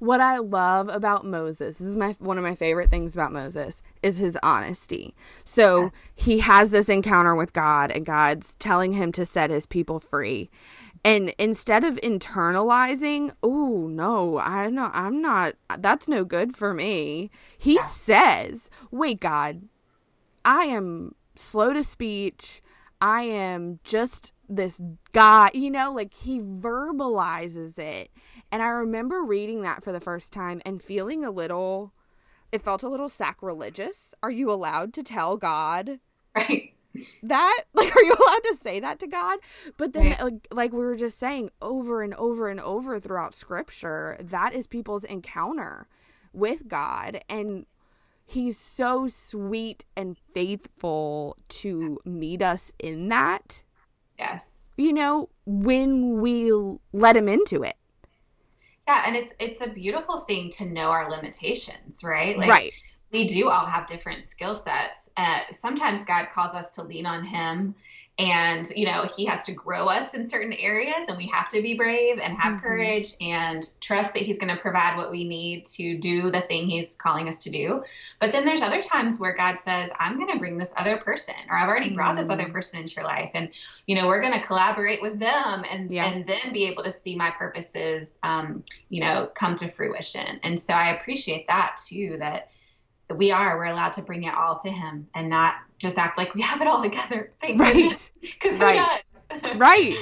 what 0.04 0.20
I 0.20 0.38
love 0.38 0.88
about 0.88 1.24
Moses, 1.24 1.78
this 1.78 1.86
is 1.86 1.96
my 1.96 2.14
one 2.18 2.38
of 2.38 2.44
my 2.44 2.54
favorite 2.54 2.90
things 2.90 3.14
about 3.14 3.32
Moses, 3.32 3.82
is 4.02 4.18
his 4.18 4.38
honesty. 4.42 5.14
So 5.44 5.90
he 6.14 6.40
has 6.40 6.70
this 6.70 6.88
encounter 6.88 7.34
with 7.34 7.52
God 7.52 7.90
and 7.90 8.04
God's 8.04 8.54
telling 8.58 8.92
him 8.92 9.12
to 9.12 9.26
set 9.26 9.50
his 9.50 9.66
people 9.66 9.98
free. 9.98 10.50
And 11.04 11.34
instead 11.38 11.84
of 11.84 11.96
internalizing, 11.96 13.34
oh 13.42 13.88
no, 13.88 14.38
I 14.38 14.70
know 14.70 14.90
I'm 14.92 15.20
not 15.20 15.54
that's 15.78 16.08
no 16.08 16.24
good 16.24 16.56
for 16.56 16.72
me. 16.74 17.30
He 17.58 17.80
says, 17.80 18.70
"Wait, 18.90 19.20
God, 19.20 19.62
I 20.44 20.64
am 20.64 21.14
slow 21.34 21.72
to 21.72 21.82
speech. 21.82 22.62
I 23.00 23.22
am 23.22 23.80
just 23.84 24.32
this 24.48 24.80
guy, 25.12 25.50
you 25.54 25.70
know, 25.70 25.92
like 25.92 26.14
he 26.14 26.40
verbalizes 26.40 27.78
it. 27.78 28.10
And 28.54 28.62
I 28.62 28.68
remember 28.68 29.20
reading 29.20 29.62
that 29.62 29.82
for 29.82 29.90
the 29.90 29.98
first 29.98 30.32
time 30.32 30.62
and 30.64 30.80
feeling 30.80 31.24
a 31.24 31.32
little, 31.32 31.92
it 32.52 32.62
felt 32.62 32.84
a 32.84 32.88
little 32.88 33.08
sacrilegious. 33.08 34.14
Are 34.22 34.30
you 34.30 34.48
allowed 34.48 34.94
to 34.94 35.02
tell 35.02 35.36
God? 35.36 35.98
Right. 36.36 36.72
That 37.24 37.62
like 37.74 37.96
are 37.96 38.02
you 38.04 38.14
allowed 38.14 38.44
to 38.44 38.54
say 38.54 38.78
that 38.78 39.00
to 39.00 39.08
God? 39.08 39.40
But 39.76 39.92
then 39.92 40.10
right. 40.10 40.22
like, 40.22 40.46
like 40.52 40.72
we 40.72 40.84
were 40.84 40.94
just 40.94 41.18
saying 41.18 41.50
over 41.60 42.00
and 42.00 42.14
over 42.14 42.48
and 42.48 42.60
over 42.60 43.00
throughout 43.00 43.34
scripture, 43.34 44.16
that 44.20 44.54
is 44.54 44.68
people's 44.68 45.02
encounter 45.02 45.88
with 46.32 46.68
God 46.68 47.24
and 47.28 47.66
he's 48.24 48.56
so 48.56 49.08
sweet 49.08 49.84
and 49.96 50.16
faithful 50.32 51.38
to 51.48 51.98
meet 52.04 52.40
us 52.40 52.72
in 52.78 53.08
that. 53.08 53.64
Yes. 54.16 54.52
You 54.76 54.92
know, 54.92 55.28
when 55.44 56.20
we 56.20 56.52
let 56.92 57.16
him 57.16 57.28
into 57.28 57.64
it. 57.64 57.74
Yeah, 58.86 59.04
and 59.06 59.16
it's 59.16 59.32
it's 59.38 59.60
a 59.60 59.68
beautiful 59.68 60.20
thing 60.20 60.50
to 60.50 60.66
know 60.66 60.90
our 60.90 61.10
limitations, 61.10 62.04
right? 62.04 62.36
Like, 62.38 62.50
right. 62.50 62.72
We 63.12 63.26
do 63.26 63.48
all 63.48 63.64
have 63.64 63.86
different 63.86 64.24
skill 64.24 64.54
sets. 64.54 65.08
Uh, 65.16 65.40
sometimes 65.52 66.04
God 66.04 66.26
calls 66.34 66.54
us 66.54 66.70
to 66.72 66.82
lean 66.82 67.06
on 67.06 67.24
Him 67.24 67.74
and 68.16 68.70
you 68.76 68.86
know 68.86 69.08
he 69.16 69.24
has 69.24 69.42
to 69.42 69.52
grow 69.52 69.88
us 69.88 70.14
in 70.14 70.28
certain 70.28 70.52
areas 70.52 71.08
and 71.08 71.16
we 71.16 71.26
have 71.26 71.48
to 71.48 71.60
be 71.60 71.74
brave 71.74 72.18
and 72.22 72.38
have 72.38 72.54
mm-hmm. 72.54 72.66
courage 72.66 73.14
and 73.20 73.68
trust 73.80 74.14
that 74.14 74.22
he's 74.22 74.38
going 74.38 74.54
to 74.54 74.60
provide 74.60 74.96
what 74.96 75.10
we 75.10 75.24
need 75.24 75.66
to 75.66 75.98
do 75.98 76.30
the 76.30 76.40
thing 76.42 76.68
he's 76.68 76.94
calling 76.94 77.28
us 77.28 77.42
to 77.42 77.50
do 77.50 77.82
but 78.20 78.30
then 78.30 78.44
there's 78.44 78.62
other 78.62 78.80
times 78.80 79.18
where 79.18 79.34
god 79.34 79.58
says 79.58 79.90
i'm 79.98 80.16
going 80.16 80.30
to 80.30 80.38
bring 80.38 80.56
this 80.56 80.72
other 80.76 80.96
person 80.96 81.34
or 81.50 81.58
i've 81.58 81.68
already 81.68 81.90
brought 81.90 82.16
this 82.16 82.30
other 82.30 82.44
mm. 82.44 82.52
person 82.52 82.78
into 82.78 82.94
your 82.94 83.04
life 83.04 83.30
and 83.34 83.48
you 83.86 83.96
know 83.96 84.06
we're 84.06 84.20
going 84.20 84.32
to 84.32 84.46
collaborate 84.46 85.02
with 85.02 85.18
them 85.18 85.64
and 85.68 85.90
yeah. 85.90 86.06
and 86.06 86.24
then 86.24 86.52
be 86.52 86.66
able 86.66 86.84
to 86.84 86.92
see 86.92 87.16
my 87.16 87.30
purposes 87.30 88.16
um, 88.22 88.62
you 88.90 89.00
know 89.00 89.28
come 89.34 89.56
to 89.56 89.68
fruition 89.68 90.38
and 90.44 90.60
so 90.60 90.72
i 90.72 90.94
appreciate 90.94 91.48
that 91.48 91.76
too 91.84 92.14
that 92.20 92.50
we 93.10 93.30
are 93.30 93.56
we're 93.56 93.64
allowed 93.64 93.92
to 93.94 94.02
bring 94.02 94.24
it 94.24 94.34
all 94.34 94.58
to 94.60 94.70
him 94.70 95.06
and 95.14 95.28
not 95.28 95.56
just 95.78 95.98
act 95.98 96.16
like 96.16 96.34
we 96.34 96.42
have 96.42 96.60
it 96.60 96.66
all 96.66 96.80
together. 96.80 97.32
Thank 97.40 97.60
right. 97.60 98.10
Because 98.20 98.58
right. 98.58 99.02
right. 99.56 99.96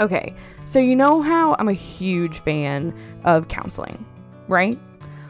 Okay. 0.00 0.34
So 0.64 0.78
you 0.78 0.96
know 0.96 1.22
how 1.22 1.54
I'm 1.58 1.68
a 1.68 1.74
huge 1.74 2.40
fan 2.40 2.94
of 3.24 3.48
counseling, 3.48 4.04
right? 4.48 4.78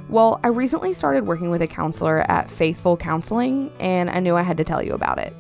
Well, 0.08 0.40
I 0.44 0.48
recently 0.48 0.92
started 0.92 1.26
working 1.26 1.50
with 1.50 1.62
a 1.62 1.66
counselor 1.66 2.20
at 2.30 2.50
Faithful 2.50 2.96
Counseling, 2.96 3.72
and 3.80 4.10
I 4.10 4.20
knew 4.20 4.36
I 4.36 4.42
had 4.42 4.56
to 4.58 4.64
tell 4.64 4.82
you 4.82 4.92
about 4.92 5.18
it. 5.18 5.34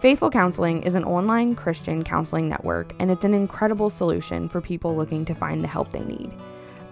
Faithful 0.00 0.30
Counseling 0.30 0.82
is 0.82 0.94
an 0.94 1.04
online 1.04 1.54
Christian 1.54 2.04
counseling 2.04 2.48
network, 2.48 2.94
and 2.98 3.10
it's 3.10 3.24
an 3.24 3.34
incredible 3.34 3.90
solution 3.90 4.48
for 4.48 4.60
people 4.60 4.96
looking 4.96 5.24
to 5.24 5.34
find 5.34 5.60
the 5.60 5.68
help 5.68 5.90
they 5.90 6.00
need. 6.00 6.32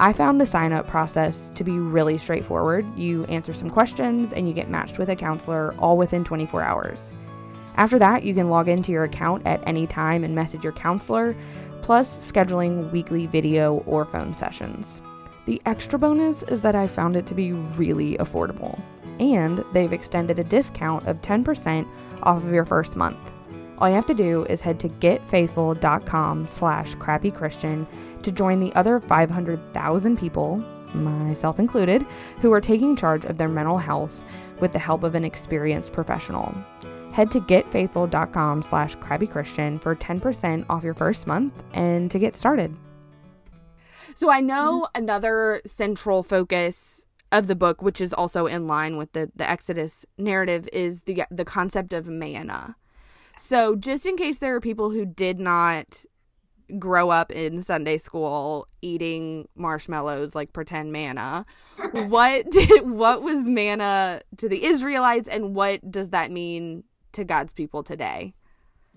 I 0.00 0.12
found 0.12 0.40
the 0.40 0.46
sign 0.46 0.72
up 0.72 0.88
process 0.88 1.52
to 1.54 1.62
be 1.62 1.78
really 1.78 2.18
straightforward. 2.18 2.84
You 2.98 3.24
answer 3.26 3.52
some 3.52 3.70
questions 3.70 4.32
and 4.32 4.48
you 4.48 4.54
get 4.54 4.68
matched 4.68 4.98
with 4.98 5.08
a 5.08 5.16
counselor 5.16 5.74
all 5.78 5.96
within 5.96 6.24
24 6.24 6.62
hours. 6.62 7.12
After 7.76 7.98
that, 8.00 8.24
you 8.24 8.34
can 8.34 8.50
log 8.50 8.68
into 8.68 8.92
your 8.92 9.04
account 9.04 9.46
at 9.46 9.62
any 9.66 9.86
time 9.86 10.24
and 10.24 10.34
message 10.34 10.64
your 10.64 10.72
counselor, 10.72 11.36
plus 11.80 12.32
scheduling 12.32 12.90
weekly 12.90 13.26
video 13.26 13.84
or 13.86 14.04
phone 14.04 14.34
sessions. 14.34 15.00
The 15.46 15.60
extra 15.66 15.98
bonus 15.98 16.42
is 16.44 16.62
that 16.62 16.74
I 16.74 16.86
found 16.86 17.16
it 17.16 17.26
to 17.26 17.34
be 17.34 17.52
really 17.52 18.16
affordable, 18.16 18.80
and 19.20 19.64
they've 19.72 19.92
extended 19.92 20.38
a 20.38 20.44
discount 20.44 21.06
of 21.06 21.20
10% 21.20 21.86
off 22.22 22.42
of 22.42 22.52
your 22.52 22.64
first 22.64 22.96
month. 22.96 23.33
All 23.78 23.88
you 23.88 23.94
have 23.94 24.06
to 24.06 24.14
do 24.14 24.44
is 24.44 24.60
head 24.60 24.78
to 24.80 24.88
getfaithful.com 24.88 26.48
slash 26.48 26.94
crappychristian 26.96 27.86
to 28.22 28.32
join 28.32 28.60
the 28.60 28.72
other 28.74 29.00
500,000 29.00 30.18
people, 30.18 30.56
myself 30.94 31.58
included, 31.58 32.02
who 32.40 32.52
are 32.52 32.60
taking 32.60 32.94
charge 32.94 33.24
of 33.24 33.36
their 33.36 33.48
mental 33.48 33.78
health 33.78 34.22
with 34.60 34.72
the 34.72 34.78
help 34.78 35.02
of 35.02 35.14
an 35.14 35.24
experienced 35.24 35.92
professional. 35.92 36.54
Head 37.12 37.30
to 37.32 37.40
getfaithful.com 37.40 38.62
slash 38.62 38.96
crappychristian 38.96 39.80
for 39.80 39.94
10% 39.96 40.66
off 40.68 40.84
your 40.84 40.94
first 40.94 41.26
month 41.26 41.62
and 41.72 42.10
to 42.10 42.18
get 42.18 42.34
started. 42.34 42.74
So 44.14 44.30
I 44.30 44.40
know 44.40 44.86
another 44.94 45.60
central 45.66 46.22
focus 46.22 47.04
of 47.32 47.48
the 47.48 47.56
book, 47.56 47.82
which 47.82 48.00
is 48.00 48.12
also 48.12 48.46
in 48.46 48.68
line 48.68 48.96
with 48.96 49.12
the, 49.12 49.30
the 49.34 49.48
Exodus 49.48 50.06
narrative, 50.16 50.68
is 50.72 51.02
the 51.02 51.24
the 51.30 51.44
concept 51.44 51.92
of 51.92 52.06
manna. 52.06 52.76
So 53.38 53.76
just 53.76 54.06
in 54.06 54.16
case 54.16 54.38
there 54.38 54.54
are 54.54 54.60
people 54.60 54.90
who 54.90 55.04
did 55.04 55.38
not 55.38 56.04
grow 56.78 57.10
up 57.10 57.30
in 57.30 57.62
Sunday 57.62 57.98
school 57.98 58.66
eating 58.80 59.48
marshmallows 59.54 60.34
like 60.34 60.52
pretend 60.52 60.92
manna. 60.92 61.44
what 61.92 62.50
did 62.50 62.88
what 62.88 63.22
was 63.22 63.48
manna 63.48 64.22
to 64.38 64.48
the 64.48 64.64
Israelites 64.64 65.28
and 65.28 65.54
what 65.54 65.90
does 65.90 66.10
that 66.10 66.30
mean 66.30 66.84
to 67.12 67.24
God's 67.24 67.52
people 67.52 67.82
today? 67.82 68.34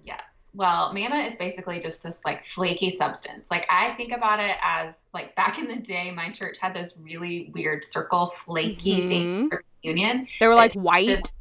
Yes. 0.03 0.21
Well, 0.53 0.93
manna 0.93 1.17
is 1.17 1.35
basically 1.35 1.79
just 1.79 2.03
this 2.03 2.21
like 2.25 2.45
flaky 2.45 2.89
substance. 2.89 3.45
Like 3.51 3.65
I 3.69 3.93
think 3.95 4.11
about 4.11 4.39
it 4.39 4.55
as 4.61 4.97
like 5.13 5.35
back 5.35 5.59
in 5.59 5.67
the 5.67 5.75
day 5.75 6.11
my 6.11 6.31
church 6.31 6.57
had 6.59 6.73
those 6.73 6.97
really 6.97 7.51
weird 7.53 7.85
circle 7.85 8.31
flaky 8.31 8.99
mm-hmm. 8.99 9.09
things 9.09 9.49
for 9.49 9.63
communion. 9.81 10.27
They 10.39 10.47
were 10.47 10.55
like 10.55 10.73
white 10.73 11.31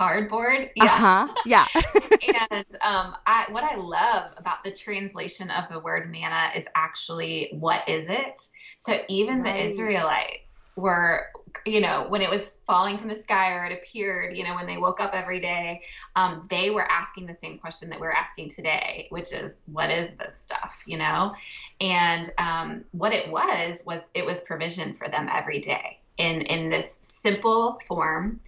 cardboard. 0.00 0.70
Yeah. 0.76 0.84
Uh-huh. 0.84 1.28
Yeah. 1.44 1.66
and 2.54 2.66
um, 2.82 3.16
I, 3.26 3.44
what 3.50 3.64
I 3.64 3.76
love 3.76 4.32
about 4.38 4.64
the 4.64 4.72
translation 4.72 5.50
of 5.50 5.64
the 5.70 5.78
word 5.78 6.10
manna 6.10 6.52
is 6.56 6.66
actually 6.74 7.50
what 7.52 7.86
is 7.86 8.06
it? 8.08 8.48
So 8.78 8.96
even 9.10 9.42
right. 9.42 9.52
the 9.52 9.64
Israelites 9.66 10.70
were, 10.74 11.26
you 11.66 11.82
know, 11.82 12.06
when 12.08 12.22
it 12.22 12.30
was 12.30 12.52
falling 12.66 12.96
from 12.96 13.08
the 13.08 13.14
sky 13.14 13.52
or 13.52 13.66
it 13.66 13.72
appeared, 13.74 14.34
you 14.34 14.42
know, 14.42 14.54
when 14.54 14.66
they 14.66 14.78
woke 14.78 15.00
up 15.00 15.12
every 15.12 15.38
day, 15.38 15.82
um, 16.16 16.46
they 16.48 16.70
were 16.70 16.90
asking 16.90 17.26
the 17.26 17.34
same 17.34 17.58
question 17.58 17.90
that 17.90 18.00
we're 18.00 18.10
asking 18.10 18.48
today, 18.48 19.06
which 19.10 19.34
is, 19.34 19.64
what 19.70 19.90
is 19.90 20.08
this 20.18 20.34
stuff, 20.34 20.76
you 20.86 20.96
know? 20.96 21.34
And 21.78 22.30
um, 22.38 22.84
what 22.92 23.12
it 23.12 23.30
was 23.30 23.82
was 23.84 24.00
it 24.14 24.24
was 24.24 24.40
provision 24.40 24.94
for 24.94 25.10
them 25.10 25.28
every 25.30 25.60
day 25.60 25.98
in 26.16 26.40
in 26.42 26.70
this 26.70 26.98
simple 27.02 27.78
form 27.86 28.40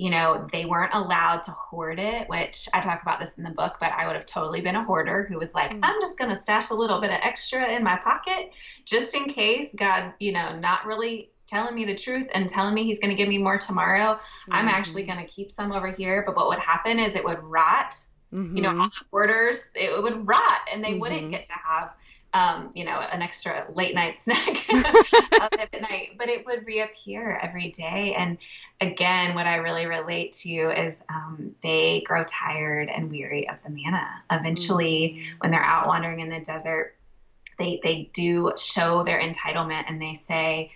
you 0.00 0.08
know, 0.08 0.48
they 0.50 0.64
weren't 0.64 0.94
allowed 0.94 1.42
to 1.42 1.50
hoard 1.50 2.00
it, 2.00 2.26
which 2.30 2.70
I 2.72 2.80
talk 2.80 3.02
about 3.02 3.20
this 3.20 3.34
in 3.36 3.44
the 3.44 3.50
book, 3.50 3.76
but 3.80 3.92
I 3.92 4.06
would 4.06 4.16
have 4.16 4.24
totally 4.24 4.62
been 4.62 4.74
a 4.74 4.82
hoarder 4.82 5.26
who 5.28 5.38
was 5.38 5.52
like, 5.52 5.74
mm. 5.74 5.80
I'm 5.82 6.00
just 6.00 6.16
going 6.16 6.30
to 6.30 6.36
stash 6.36 6.70
a 6.70 6.74
little 6.74 7.02
bit 7.02 7.10
of 7.10 7.18
extra 7.22 7.68
in 7.68 7.84
my 7.84 7.96
pocket 7.96 8.50
just 8.86 9.14
in 9.14 9.26
case 9.26 9.74
God, 9.76 10.14
you 10.18 10.32
know, 10.32 10.58
not 10.58 10.86
really 10.86 11.32
telling 11.46 11.74
me 11.74 11.84
the 11.84 11.94
truth 11.94 12.28
and 12.32 12.48
telling 12.48 12.72
me 12.72 12.84
he's 12.84 12.98
going 12.98 13.14
to 13.14 13.14
give 13.14 13.28
me 13.28 13.36
more 13.36 13.58
tomorrow. 13.58 14.14
Mm-hmm. 14.14 14.52
I'm 14.54 14.68
actually 14.68 15.04
going 15.04 15.18
to 15.18 15.30
keep 15.30 15.50
some 15.50 15.70
over 15.70 15.88
here. 15.88 16.22
But 16.24 16.34
what 16.34 16.48
would 16.48 16.60
happen 16.60 16.98
is 16.98 17.14
it 17.14 17.22
would 17.22 17.42
rot 17.42 17.94
mm-hmm. 18.32 18.56
you 18.56 18.62
know, 18.62 18.70
mm-hmm. 18.70 18.80
all 18.80 18.88
the 18.88 19.06
orders, 19.12 19.70
it 19.74 20.02
would 20.02 20.26
rot 20.26 20.60
and 20.72 20.82
they 20.82 20.92
mm-hmm. 20.92 21.00
wouldn't 21.00 21.30
get 21.30 21.44
to 21.44 21.52
have 21.52 21.94
um, 22.32 22.70
you 22.74 22.84
know, 22.84 23.00
an 23.00 23.22
extra 23.22 23.66
late 23.74 23.94
night 23.94 24.20
snack 24.20 24.68
at 24.72 25.80
night, 25.80 26.10
but 26.18 26.28
it 26.28 26.46
would 26.46 26.66
reappear 26.66 27.38
every 27.42 27.70
day. 27.70 28.14
And 28.16 28.38
again, 28.80 29.34
what 29.34 29.46
I 29.46 29.56
really 29.56 29.86
relate 29.86 30.32
to 30.44 30.86
is 30.86 31.00
um, 31.08 31.54
they 31.62 32.02
grow 32.06 32.24
tired 32.24 32.88
and 32.88 33.10
weary 33.10 33.48
of 33.48 33.56
the 33.64 33.70
manna. 33.70 34.06
Eventually, 34.30 35.18
mm-hmm. 35.18 35.36
when 35.40 35.50
they're 35.50 35.62
out 35.62 35.86
wandering 35.86 36.20
in 36.20 36.28
the 36.28 36.40
desert, 36.40 36.94
they, 37.58 37.80
they 37.82 38.10
do 38.14 38.52
show 38.56 39.04
their 39.04 39.20
entitlement 39.20 39.84
and 39.88 40.00
they 40.00 40.14
say, 40.14 40.72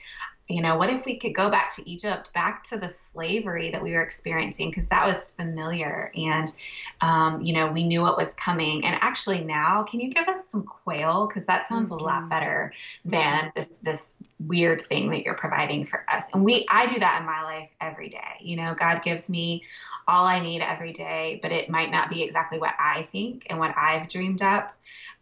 you 0.48 0.60
know, 0.60 0.76
what 0.76 0.90
if 0.90 1.06
we 1.06 1.16
could 1.16 1.34
go 1.34 1.50
back 1.50 1.74
to 1.76 1.90
Egypt, 1.90 2.30
back 2.34 2.62
to 2.64 2.76
the 2.76 2.88
slavery 2.88 3.70
that 3.70 3.82
we 3.82 3.92
were 3.92 4.02
experiencing? 4.02 4.70
Because 4.70 4.86
that 4.88 5.06
was 5.06 5.32
familiar. 5.32 6.12
And, 6.14 6.52
um, 7.00 7.40
you 7.40 7.54
know, 7.54 7.72
we 7.72 7.82
knew 7.86 8.02
what 8.02 8.18
was 8.18 8.34
coming. 8.34 8.84
And 8.84 8.94
actually, 9.00 9.42
now, 9.42 9.84
can 9.84 10.00
you 10.00 10.10
give 10.10 10.28
us 10.28 10.46
some 10.46 10.62
quail? 10.62 11.26
Because 11.26 11.46
that 11.46 11.66
sounds 11.66 11.88
mm-hmm. 11.88 12.00
a 12.00 12.04
lot 12.04 12.20
mm-hmm. 12.20 12.28
better 12.28 12.74
than 13.06 13.52
this, 13.56 13.74
this 13.82 14.16
weird 14.38 14.82
thing 14.82 15.10
that 15.10 15.24
you're 15.24 15.34
providing 15.34 15.86
for 15.86 16.04
us. 16.10 16.26
And 16.34 16.44
we, 16.44 16.66
I 16.68 16.86
do 16.86 16.98
that 16.98 17.20
in 17.20 17.26
my 17.26 17.42
life 17.42 17.70
every 17.80 18.10
day. 18.10 18.18
You 18.40 18.56
know, 18.56 18.74
God 18.74 19.02
gives 19.02 19.30
me 19.30 19.62
all 20.06 20.26
I 20.26 20.40
need 20.40 20.60
every 20.60 20.92
day, 20.92 21.38
but 21.40 21.52
it 21.52 21.70
might 21.70 21.90
not 21.90 22.10
be 22.10 22.22
exactly 22.22 22.58
what 22.58 22.74
I 22.78 23.04
think 23.10 23.46
and 23.48 23.58
what 23.58 23.74
I've 23.76 24.10
dreamed 24.10 24.42
up. 24.42 24.72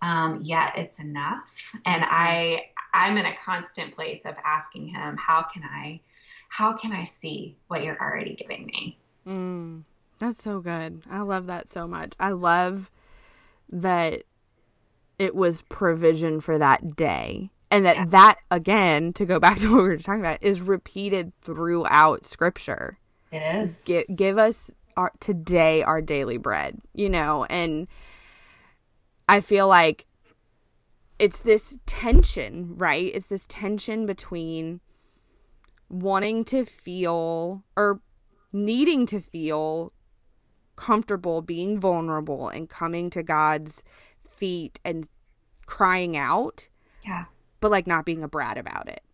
Um, 0.01 0.41
yet 0.43 0.73
it's 0.77 0.99
enough. 0.99 1.77
And 1.87 2.05
I, 2.05 2.71
I'm 2.95 3.17
in 3.17 3.27
a 3.27 3.37
constant 3.37 3.95
place 3.95 4.25
of 4.25 4.35
asking 4.45 4.89
him, 4.89 5.17
how 5.17 5.43
can 5.43 5.63
I, 5.63 6.01
how 6.49 6.73
can 6.73 6.93
I 6.93 7.05
see 7.05 7.57
what 7.69 7.83
you're 7.83 8.01
already 8.01 8.35
giving 8.35 8.67
me? 8.67 8.99
Mm, 9.27 9.85
that's 10.19 10.43
so 10.43 10.61
good. 10.61 11.03
I 11.11 11.21
love 11.21 11.47
that 11.47 11.69
so 11.69 11.87
much. 11.87 12.13
I 12.21 12.31
love 12.31 12.91
that 13.71 14.23
it 15.19 15.35
was 15.35 15.63
provision 15.63 16.41
for 16.41 16.59
that 16.59 16.97
day. 16.97 17.51
And 17.71 17.87
that 17.87 17.97
yeah. 17.97 18.05
that 18.07 18.39
again, 18.51 19.15
to 19.15 19.25
go 19.25 19.41
back 19.41 19.59
to 19.61 19.69
what 19.73 19.83
we 19.83 19.89
were 19.89 19.97
talking 19.97 20.21
about, 20.21 20.43
is 20.43 20.61
repeated 20.61 21.33
throughout 21.41 22.27
scripture. 22.27 22.99
It 23.31 23.39
is. 23.39 23.83
Give, 23.85 24.05
give 24.15 24.37
us 24.37 24.71
our 24.97 25.13
today 25.21 25.83
our 25.83 26.03
daily 26.03 26.37
bread, 26.37 26.79
you 26.95 27.09
know, 27.09 27.47
and 27.47 27.89
I 29.29 29.41
feel 29.41 29.69
like 29.69 30.07
it's 31.23 31.39
this 31.39 31.79
tension, 31.87 32.75
right? 32.75 33.13
It's 33.15 33.29
this 33.29 33.47
tension 33.49 34.07
between 34.07 34.81
wanting 35.89 36.45
to 36.47 36.65
feel 36.65 37.63
or 37.77 38.01
needing 38.53 39.07
to 39.07 39.21
feel 39.21 39.93
comfortable 40.75 41.41
being 41.41 41.79
vulnerable 41.79 42.49
and 42.49 42.69
coming 42.69 43.09
to 43.11 43.23
God's 43.23 43.85
feet 44.29 44.81
and 44.85 45.09
crying 45.65 46.17
out. 46.17 46.67
Yeah. 47.07 47.27
But 47.61 47.71
like 47.71 47.87
not 47.87 48.05
being 48.05 48.25
a 48.25 48.29
brat 48.29 48.59
about 48.59 48.89
it. 48.89 49.05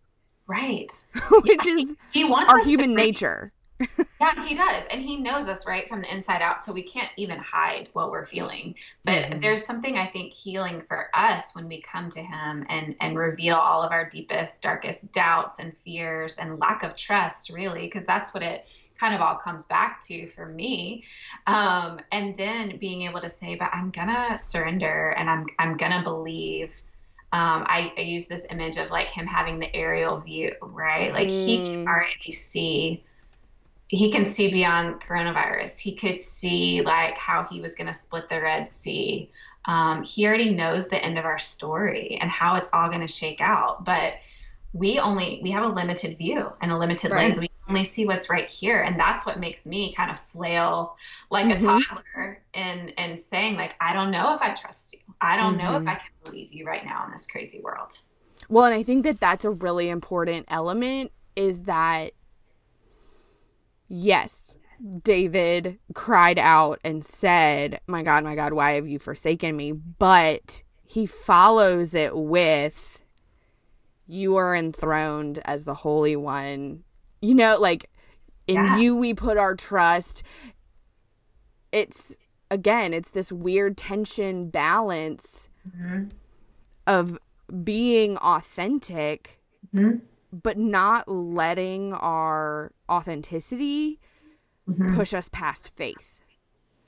Right. 0.47 0.91
Which 1.43 1.63
yeah, 1.63 1.73
is 1.73 1.95
he, 2.11 2.23
wants 2.23 2.51
our 2.51 2.63
human 2.63 2.95
nature 2.95 3.53
yeah, 4.19 4.45
he 4.45 4.55
does. 4.55 4.85
And 4.91 5.01
he 5.01 5.17
knows 5.17 5.47
us 5.47 5.65
right 5.65 5.87
from 5.87 6.01
the 6.01 6.13
inside 6.13 6.41
out. 6.41 6.65
So 6.65 6.73
we 6.73 6.83
can't 6.83 7.11
even 7.17 7.39
hide 7.39 7.89
what 7.93 8.11
we're 8.11 8.25
feeling. 8.25 8.75
But 9.05 9.23
mm-hmm. 9.23 9.41
there's 9.41 9.65
something 9.65 9.97
I 9.97 10.07
think 10.07 10.33
healing 10.33 10.83
for 10.87 11.09
us 11.13 11.55
when 11.55 11.67
we 11.67 11.81
come 11.81 12.09
to 12.11 12.21
him 12.21 12.65
and, 12.69 12.95
and 12.99 13.17
reveal 13.17 13.55
all 13.55 13.81
of 13.81 13.91
our 13.91 14.09
deepest, 14.09 14.61
darkest 14.61 15.11
doubts 15.11 15.59
and 15.59 15.73
fears 15.85 16.37
and 16.37 16.59
lack 16.59 16.83
of 16.83 16.95
trust, 16.95 17.49
really, 17.49 17.83
because 17.83 18.05
that's 18.05 18.33
what 18.33 18.43
it 18.43 18.65
kind 18.99 19.15
of 19.15 19.21
all 19.21 19.35
comes 19.35 19.65
back 19.65 20.01
to 20.01 20.29
for 20.31 20.45
me. 20.45 21.03
Um, 21.47 21.99
and 22.11 22.35
then 22.37 22.77
being 22.77 23.03
able 23.03 23.21
to 23.21 23.29
say, 23.29 23.55
but 23.55 23.69
I'm 23.71 23.91
gonna 23.91 24.39
surrender 24.41 25.11
and 25.11 25.29
I'm 25.29 25.47
I'm 25.57 25.77
gonna 25.77 26.03
believe. 26.03 26.81
Um, 27.31 27.63
I, 27.67 27.93
I 27.95 28.01
use 28.01 28.25
this 28.25 28.43
image 28.49 28.77
of 28.77 28.89
like 28.89 29.11
him 29.11 29.27
having 29.27 29.59
the 29.59 29.73
aerial 29.75 30.19
view, 30.19 30.55
right? 30.61 31.13
Like 31.13 31.27
mm. 31.27 31.45
he 31.45 31.57
can 31.57 31.85
mm. 31.85 31.87
already 31.87 32.31
see 32.31 33.03
he 33.89 34.11
can 34.11 34.27
see 34.27 34.51
beyond 34.51 35.01
coronavirus. 35.01 35.79
He 35.79 35.95
could 35.95 36.21
see 36.21 36.81
like 36.81 37.17
how 37.17 37.43
he 37.43 37.59
was 37.59 37.75
going 37.75 37.87
to 37.87 37.93
split 37.93 38.29
the 38.29 38.39
Red 38.39 38.69
Sea. 38.69 39.31
Um, 39.65 40.03
he 40.03 40.27
already 40.27 40.51
knows 40.51 40.87
the 40.87 41.03
end 41.03 41.17
of 41.17 41.25
our 41.25 41.39
story 41.39 42.17
and 42.21 42.29
how 42.29 42.55
it's 42.55 42.69
all 42.71 42.87
going 42.89 43.01
to 43.01 43.07
shake 43.07 43.41
out. 43.41 43.83
But 43.83 44.13
we 44.73 44.99
only 44.99 45.39
we 45.41 45.49
have 45.51 45.63
a 45.63 45.67
limited 45.67 46.19
view 46.19 46.51
and 46.61 46.71
a 46.71 46.77
limited 46.77 47.11
right. 47.11 47.25
lens. 47.25 47.39
We 47.39 47.49
only 47.67 47.83
see 47.83 48.05
what's 48.05 48.29
right 48.29 48.47
here, 48.47 48.81
and 48.81 48.99
that's 48.99 49.25
what 49.25 49.39
makes 49.39 49.65
me 49.65 49.93
kind 49.93 50.11
of 50.11 50.19
flail 50.19 50.95
like 51.31 51.47
mm-hmm. 51.47 51.67
a 51.67 51.81
toddler 51.83 52.43
and 52.53 52.93
and 52.99 53.19
saying 53.19 53.55
like, 53.55 53.73
I 53.81 53.93
don't 53.93 54.11
know 54.11 54.35
if 54.35 54.41
I 54.43 54.53
trust 54.53 54.93
you. 54.93 54.99
I 55.19 55.35
don't 55.35 55.57
mm-hmm. 55.57 55.65
know 55.65 55.75
if 55.77 55.79
mm-hmm. 55.79 55.89
I 55.89 55.95
can 55.95 56.11
believe 56.23 56.53
you 56.53 56.67
right 56.67 56.85
now 56.85 57.05
in 57.07 57.11
this 57.11 57.25
crazy 57.25 57.59
world. 57.59 57.97
Well, 58.49 58.65
and 58.65 58.75
I 58.75 58.83
think 58.83 59.03
that 59.03 59.19
that's 59.19 59.45
a 59.45 59.51
really 59.51 59.89
important 59.89 60.45
element 60.49 61.11
is 61.35 61.63
that 61.63 62.13
yes, 63.89 64.55
David 65.03 65.79
cried 65.93 66.39
out 66.39 66.79
and 66.83 67.03
said, 67.03 67.81
My 67.87 68.03
God, 68.03 68.23
my 68.23 68.35
God, 68.35 68.53
why 68.53 68.71
have 68.71 68.87
you 68.87 68.99
forsaken 68.99 69.57
me? 69.57 69.71
But 69.71 70.63
he 70.85 71.05
follows 71.05 71.93
it 71.93 72.15
with, 72.15 73.01
You 74.07 74.37
are 74.37 74.55
enthroned 74.55 75.41
as 75.45 75.65
the 75.65 75.73
Holy 75.73 76.15
One. 76.15 76.83
You 77.21 77.35
know, 77.35 77.57
like, 77.59 77.89
in 78.47 78.55
yeah. 78.55 78.77
you 78.77 78.95
we 78.95 79.13
put 79.13 79.37
our 79.37 79.55
trust. 79.55 80.23
It's, 81.71 82.15
again, 82.49 82.93
it's 82.93 83.11
this 83.11 83.31
weird 83.31 83.77
tension 83.77 84.49
balance 84.49 85.49
mm-hmm. 85.67 86.05
of 86.87 87.19
being 87.63 88.17
authentic. 88.17 89.41
Mm-hmm 89.75 90.05
but 90.31 90.57
not 90.57 91.07
letting 91.07 91.93
our 91.93 92.71
authenticity 92.89 93.99
mm-hmm. 94.67 94.95
push 94.95 95.13
us 95.13 95.29
past 95.29 95.75
faith. 95.75 96.21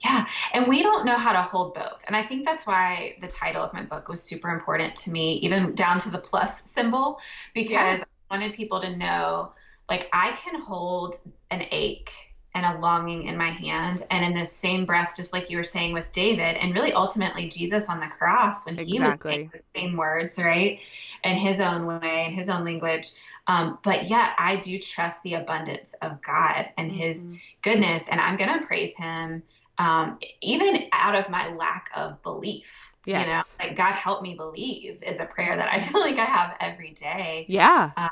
Yeah. 0.03 0.25
And 0.53 0.67
we 0.67 0.81
don't 0.81 1.05
know 1.05 1.17
how 1.17 1.31
to 1.31 1.43
hold 1.43 1.75
both. 1.75 2.03
And 2.07 2.15
I 2.15 2.23
think 2.23 2.43
that's 2.43 2.65
why 2.65 3.17
the 3.21 3.27
title 3.27 3.63
of 3.63 3.71
my 3.73 3.83
book 3.83 4.07
was 4.09 4.21
super 4.21 4.49
important 4.49 4.95
to 4.97 5.11
me, 5.11 5.33
even 5.43 5.75
down 5.75 5.99
to 5.99 6.09
the 6.09 6.17
plus 6.17 6.63
symbol, 6.63 7.19
because 7.53 7.71
yeah. 7.71 8.03
I 8.31 8.35
wanted 8.35 8.53
people 8.55 8.81
to 8.81 8.95
know 8.95 9.53
like 9.89 10.09
I 10.13 10.31
can 10.31 10.59
hold 10.59 11.15
an 11.51 11.65
ache 11.71 12.11
and 12.53 12.65
a 12.65 12.79
longing 12.79 13.27
in 13.27 13.37
my 13.37 13.49
hand. 13.49 14.03
And 14.11 14.25
in 14.25 14.33
the 14.33 14.45
same 14.45 14.85
breath, 14.85 15.13
just 15.15 15.33
like 15.33 15.49
you 15.49 15.57
were 15.57 15.63
saying 15.63 15.93
with 15.93 16.11
David, 16.11 16.57
and 16.57 16.73
really 16.73 16.93
ultimately 16.93 17.47
Jesus 17.47 17.89
on 17.89 17.99
the 17.99 18.07
cross 18.07 18.65
when 18.65 18.77
exactly. 18.77 18.91
he 18.93 18.99
was 19.01 19.17
saying 19.23 19.51
the 19.53 19.79
same 19.79 19.97
words, 19.97 20.37
right? 20.37 20.79
In 21.23 21.35
his 21.37 21.61
own 21.61 21.85
way, 21.85 22.25
in 22.27 22.33
his 22.33 22.49
own 22.49 22.63
language. 22.65 23.11
Um, 23.47 23.79
but 23.83 24.09
yet, 24.09 24.31
I 24.37 24.57
do 24.57 24.77
trust 24.79 25.23
the 25.23 25.33
abundance 25.35 25.93
of 26.01 26.21
God 26.21 26.69
and 26.77 26.91
mm-hmm. 26.91 26.99
His 26.99 27.29
goodness, 27.61 28.07
and 28.09 28.21
I'm 28.21 28.37
going 28.37 28.59
to 28.59 28.65
praise 28.65 28.95
Him 28.95 29.43
um, 29.77 30.19
even 30.41 30.83
out 30.91 31.15
of 31.15 31.29
my 31.29 31.53
lack 31.55 31.89
of 31.95 32.21
belief. 32.21 32.91
Yes. 33.05 33.25
You 33.25 33.33
know, 33.33 33.69
like 33.69 33.77
God 33.77 33.93
help 33.93 34.21
me 34.21 34.35
believe 34.35 35.01
is 35.01 35.19
a 35.19 35.25
prayer 35.25 35.55
that 35.55 35.73
I 35.73 35.79
feel 35.79 36.01
like 36.01 36.19
I 36.19 36.25
have 36.25 36.55
every 36.59 36.91
day. 36.91 37.45
Yeah. 37.49 37.91
Um, 37.97 38.09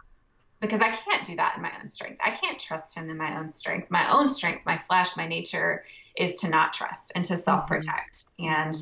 because 0.61 0.81
I 0.81 0.91
can't 0.91 1.25
do 1.25 1.35
that 1.37 1.55
in 1.55 1.61
my 1.61 1.71
own 1.79 1.87
strength. 1.87 2.19
I 2.23 2.31
can't 2.31 2.59
trust 2.59 2.95
Him 2.95 3.09
in 3.09 3.17
my 3.17 3.37
own 3.39 3.49
strength. 3.49 3.89
My 3.89 4.11
own 4.11 4.27
strength, 4.27 4.65
my 4.65 4.77
flesh, 4.77 5.15
my 5.15 5.27
nature 5.27 5.83
is 6.17 6.35
to 6.35 6.49
not 6.49 6.73
trust 6.73 7.11
and 7.15 7.23
to 7.25 7.35
self 7.35 7.67
protect. 7.67 8.25
Mm-hmm. 8.39 8.45
And 8.45 8.75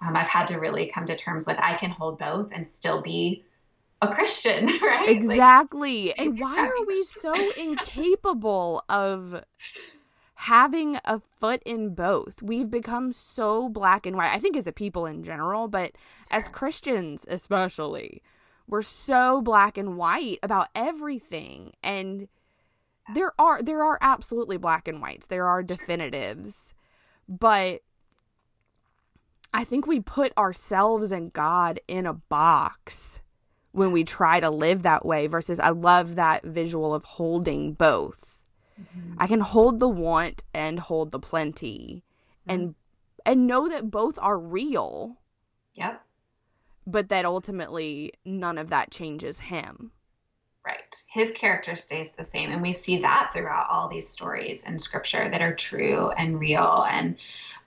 um, 0.00 0.16
I've 0.16 0.28
had 0.28 0.46
to 0.48 0.58
really 0.58 0.90
come 0.92 1.06
to 1.06 1.16
terms 1.16 1.46
with 1.46 1.58
I 1.58 1.74
can 1.74 1.90
hold 1.90 2.18
both 2.18 2.52
and 2.52 2.68
still 2.68 3.02
be 3.02 3.44
a 4.00 4.08
Christian, 4.08 4.66
right? 4.82 5.08
Exactly. 5.08 6.08
Like, 6.08 6.20
and 6.20 6.40
why 6.40 6.58
are 6.58 6.86
we 6.86 7.02
so 7.04 7.34
incapable 7.52 8.84
of 8.88 9.44
having 10.34 10.98
a 11.04 11.20
foot 11.40 11.62
in 11.66 11.94
both? 11.94 12.42
We've 12.42 12.70
become 12.70 13.12
so 13.12 13.68
black 13.68 14.06
and 14.06 14.16
white. 14.16 14.32
I 14.32 14.38
think 14.38 14.56
as 14.56 14.66
a 14.66 14.72
people 14.72 15.04
in 15.04 15.24
general, 15.24 15.68
but 15.68 15.92
as 16.30 16.48
Christians 16.48 17.26
especially, 17.28 18.22
we're 18.68 18.82
so 18.82 19.40
black 19.40 19.78
and 19.78 19.96
white 19.96 20.38
about 20.42 20.68
everything. 20.74 21.72
And 21.82 22.28
there 23.14 23.32
are 23.38 23.62
there 23.62 23.82
are 23.82 23.98
absolutely 24.00 24.58
black 24.58 24.86
and 24.86 25.00
whites. 25.00 25.26
There 25.26 25.46
are 25.46 25.62
definitives. 25.62 26.74
But 27.28 27.80
I 29.52 29.64
think 29.64 29.86
we 29.86 30.00
put 30.00 30.36
ourselves 30.36 31.10
and 31.10 31.32
God 31.32 31.80
in 31.88 32.06
a 32.06 32.12
box 32.12 33.20
when 33.72 33.92
we 33.92 34.04
try 34.04 34.40
to 34.40 34.50
live 34.50 34.82
that 34.82 35.06
way 35.06 35.26
versus 35.26 35.58
I 35.58 35.70
love 35.70 36.16
that 36.16 36.44
visual 36.44 36.94
of 36.94 37.04
holding 37.04 37.72
both. 37.72 38.40
Mm-hmm. 38.80 39.14
I 39.18 39.26
can 39.26 39.40
hold 39.40 39.80
the 39.80 39.88
want 39.88 40.44
and 40.54 40.78
hold 40.78 41.10
the 41.10 41.18
plenty 41.18 42.04
mm-hmm. 42.46 42.50
and 42.50 42.74
and 43.24 43.46
know 43.46 43.68
that 43.68 43.90
both 43.90 44.18
are 44.20 44.38
real. 44.38 45.18
Yep. 45.74 46.02
But 46.90 47.10
that 47.10 47.26
ultimately 47.26 48.14
none 48.24 48.56
of 48.56 48.70
that 48.70 48.90
changes 48.90 49.38
him. 49.38 49.92
Right. 50.66 50.94
His 51.10 51.32
character 51.32 51.76
stays 51.76 52.12
the 52.12 52.24
same. 52.24 52.50
And 52.50 52.62
we 52.62 52.72
see 52.72 52.98
that 52.98 53.30
throughout 53.32 53.68
all 53.70 53.88
these 53.88 54.08
stories 54.08 54.66
in 54.66 54.78
scripture 54.78 55.28
that 55.30 55.42
are 55.42 55.54
true 55.54 56.10
and 56.10 56.40
real. 56.40 56.86
And 56.90 57.16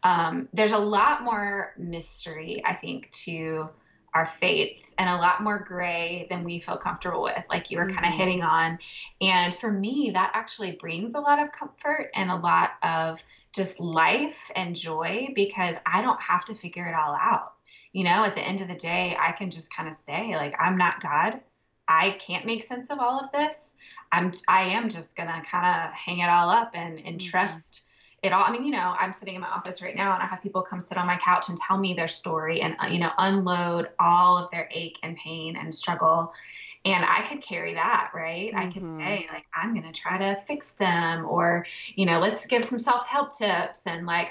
um, 0.04 0.50
there's 0.54 0.72
a 0.72 0.80
lot 0.80 1.24
more 1.24 1.74
mystery, 1.78 2.64
I 2.66 2.74
think, 2.74 3.12
to 3.26 3.70
our 4.14 4.26
faith 4.26 4.94
and 4.98 5.08
a 5.08 5.16
lot 5.16 5.42
more 5.42 5.60
gray 5.60 6.26
than 6.30 6.44
we 6.44 6.60
feel 6.60 6.78
comfortable 6.78 7.22
with, 7.22 7.44
like 7.48 7.72
you 7.72 7.78
were 7.78 7.86
mm-hmm. 7.86 7.96
kind 7.96 8.08
of 8.08 8.14
hitting 8.14 8.42
on. 8.42 8.80
And 9.22 9.54
for 9.56 9.72
me, 9.72 10.12
that 10.14 10.32
actually 10.34 10.74
brings 10.74 11.14
a 11.14 11.20
lot 11.20 11.42
of 11.42 11.52
comfort 11.52 12.10
and 12.16 12.30
a 12.30 12.36
lot 12.36 12.72
of 12.84 13.22
just 13.54 13.80
life 13.80 14.52
and 14.56 14.76
joy 14.76 15.30
because 15.36 15.78
I 15.86 16.02
don't 16.02 16.22
have 16.22 16.46
to 16.46 16.56
figure 16.56 16.88
it 16.88 16.96
all 16.96 17.16
out. 17.16 17.54
You 17.94 18.04
know, 18.06 18.24
at 18.24 18.36
the 18.36 18.42
end 18.42 18.62
of 18.62 18.68
the 18.68 18.76
day, 18.76 19.18
I 19.20 19.32
can 19.34 19.52
just 19.52 19.76
kind 19.76 19.90
of 19.90 19.96
say, 19.96 20.36
like, 20.36 20.56
I'm 20.60 20.78
not 20.78 21.02
God. 21.02 21.42
I 21.88 22.12
can't 22.12 22.46
make 22.46 22.64
sense 22.64 22.90
of 22.90 23.00
all 23.00 23.20
of 23.20 23.32
this. 23.32 23.76
I'm 24.12 24.34
I 24.48 24.64
am 24.64 24.90
just 24.90 25.16
gonna 25.16 25.42
kind 25.50 25.66
of 25.66 25.94
hang 25.94 26.20
it 26.20 26.30
all 26.30 26.50
up 26.50 26.72
and 26.74 27.00
and 27.00 27.20
mm-hmm. 27.20 27.30
trust 27.30 27.88
it 28.24 28.34
all. 28.34 28.44
I 28.44 28.52
mean, 28.52 28.64
you 28.64 28.72
know, 28.72 28.96
I'm 28.98 29.14
sitting 29.14 29.36
in 29.36 29.42
my 29.42 29.48
office 29.48 29.82
right 29.82 29.96
now 29.96 30.14
and 30.14 30.22
I 30.22 30.28
have 30.28 30.44
people 30.44 30.62
come 30.62 30.80
sit 30.80 30.98
on 30.98 31.08
my 31.08 31.18
couch 31.18 31.50
and 31.50 31.58
tell 31.58 31.78
me 31.78 31.94
their 31.94 32.08
story 32.08 32.62
and, 32.62 32.76
uh, 32.82 32.88
you 32.88 33.00
know, 33.00 33.12
unload 33.18 33.90
all 34.00 34.38
of 34.38 34.52
their 34.52 34.70
ache 34.72 35.00
and 35.02 35.18
pain 35.18 35.56
and 35.58 35.74
struggle. 35.74 36.32
And 36.86 37.04
I 37.04 37.26
could 37.28 37.42
carry 37.42 37.74
that, 37.76 38.12
right? 38.14 38.54
Mm-hmm. 38.54 38.58
I 38.58 38.72
could 38.72 38.84
mm-hmm. 38.84 38.98
say, 38.98 39.28
like, 39.32 39.46
I'm 39.56 39.74
going 39.74 39.92
to 39.92 40.00
try 40.00 40.18
to 40.18 40.40
fix 40.48 40.72
them, 40.74 41.26
or, 41.26 41.66
you 41.96 42.06
know, 42.06 42.20
let's 42.20 42.46
give 42.46 42.64
some 42.64 42.80
self 42.80 43.08
help 43.08 43.34
tips 43.34 43.86
and, 43.86 44.06
like, 44.06 44.30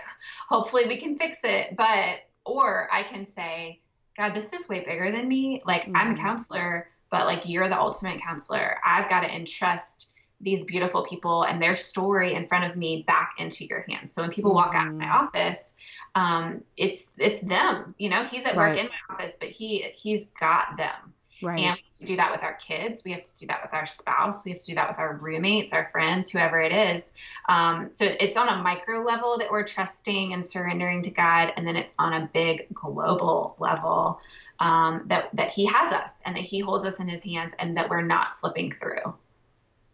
hopefully 0.49 0.87
we 0.87 0.97
can 0.97 1.17
fix 1.17 1.39
it. 1.45 1.77
But, 1.77 2.19
or 2.45 2.89
I 2.93 3.03
can 3.03 3.25
say, 3.25 3.81
God, 4.17 4.35
this 4.35 4.53
is 4.53 4.69
way 4.69 4.81
bigger 4.81 5.11
than 5.11 5.29
me. 5.29 5.63
Like, 5.65 5.83
mm-hmm. 5.83 5.97
I'm 5.97 6.09
a 6.09 6.15
mm-hmm. 6.15 6.23
counselor, 6.23 6.89
but, 7.11 7.27
like, 7.27 7.49
you're 7.49 7.69
the 7.69 7.79
ultimate 7.79 8.21
counselor. 8.21 8.79
I've 8.85 9.09
got 9.09 9.21
to 9.21 9.35
entrust 9.35 10.13
these 10.41 10.65
beautiful 10.65 11.05
people 11.05 11.45
and 11.45 11.61
their 11.61 11.77
story 11.77 12.35
in 12.35 12.49
front 12.49 12.71
of 12.71 12.77
me 12.77 13.05
back 13.07 13.35
into 13.39 13.67
your 13.67 13.85
hands. 13.89 14.15
So 14.15 14.23
when 14.23 14.31
people 14.31 14.55
walk 14.55 14.75
out 14.75 14.89
of 14.89 14.95
my 14.95 15.05
mm. 15.05 15.13
office, 15.13 15.75
um, 16.15 16.65
it's 16.77 17.11
it's 17.19 17.47
them. 17.47 17.95
You 17.99 18.09
know, 18.09 18.25
he's 18.25 18.47
at 18.47 18.57
right. 18.57 18.71
work 18.71 18.79
in 18.79 18.87
my 18.87 19.15
office, 19.15 19.37
but 19.39 19.51
he 19.51 19.91
he's 19.95 20.31
got 20.31 20.77
them. 20.77 21.13
Right. 21.43 21.59
And 21.59 21.61
we 21.61 21.67
have 21.67 21.79
to 21.97 22.07
do 22.07 22.17
that 22.17 22.33
with 22.33 22.43
our 22.43 22.55
kids. 22.55 23.03
We 23.05 23.13
have 23.13 23.23
to 23.23 23.39
do 23.39 23.47
that 23.47 23.63
with 23.63 23.73
our 23.73 23.87
spouse. 23.87 24.45
We 24.45 24.53
have 24.53 24.61
to 24.61 24.67
do 24.67 24.75
that 24.75 24.89
with 24.89 24.99
our 24.99 25.17
roommates, 25.17 25.73
our 25.73 25.89
friends, 25.91 26.31
whoever 26.31 26.61
it 26.61 26.73
is. 26.73 27.13
Um, 27.49 27.91
so 27.95 28.05
it's 28.05 28.37
on 28.37 28.49
a 28.49 28.63
micro 28.63 29.03
level 29.05 29.39
that 29.39 29.51
we're 29.51 29.67
trusting 29.67 30.33
and 30.33 30.47
surrendering 30.47 31.03
to 31.03 31.11
God, 31.11 31.53
and 31.57 31.67
then 31.67 31.77
it's 31.77 31.95
on 31.99 32.13
a 32.13 32.31
big 32.33 32.67
global 32.75 33.57
level 33.59 34.21
um, 34.59 35.05
that 35.07 35.31
that 35.35 35.51
He 35.51 35.67
has 35.67 35.93
us 35.93 36.21
and 36.27 36.37
that 36.37 36.45
He 36.45 36.61
holds 36.61 36.85
us 36.85 37.01
in 37.01 37.09
His 37.09 37.23
hands, 37.23 37.55
and 37.59 37.77
that 37.77 37.89
we're 37.89 38.03
not 38.03 38.35
slipping 38.35 38.73
through. 38.73 39.15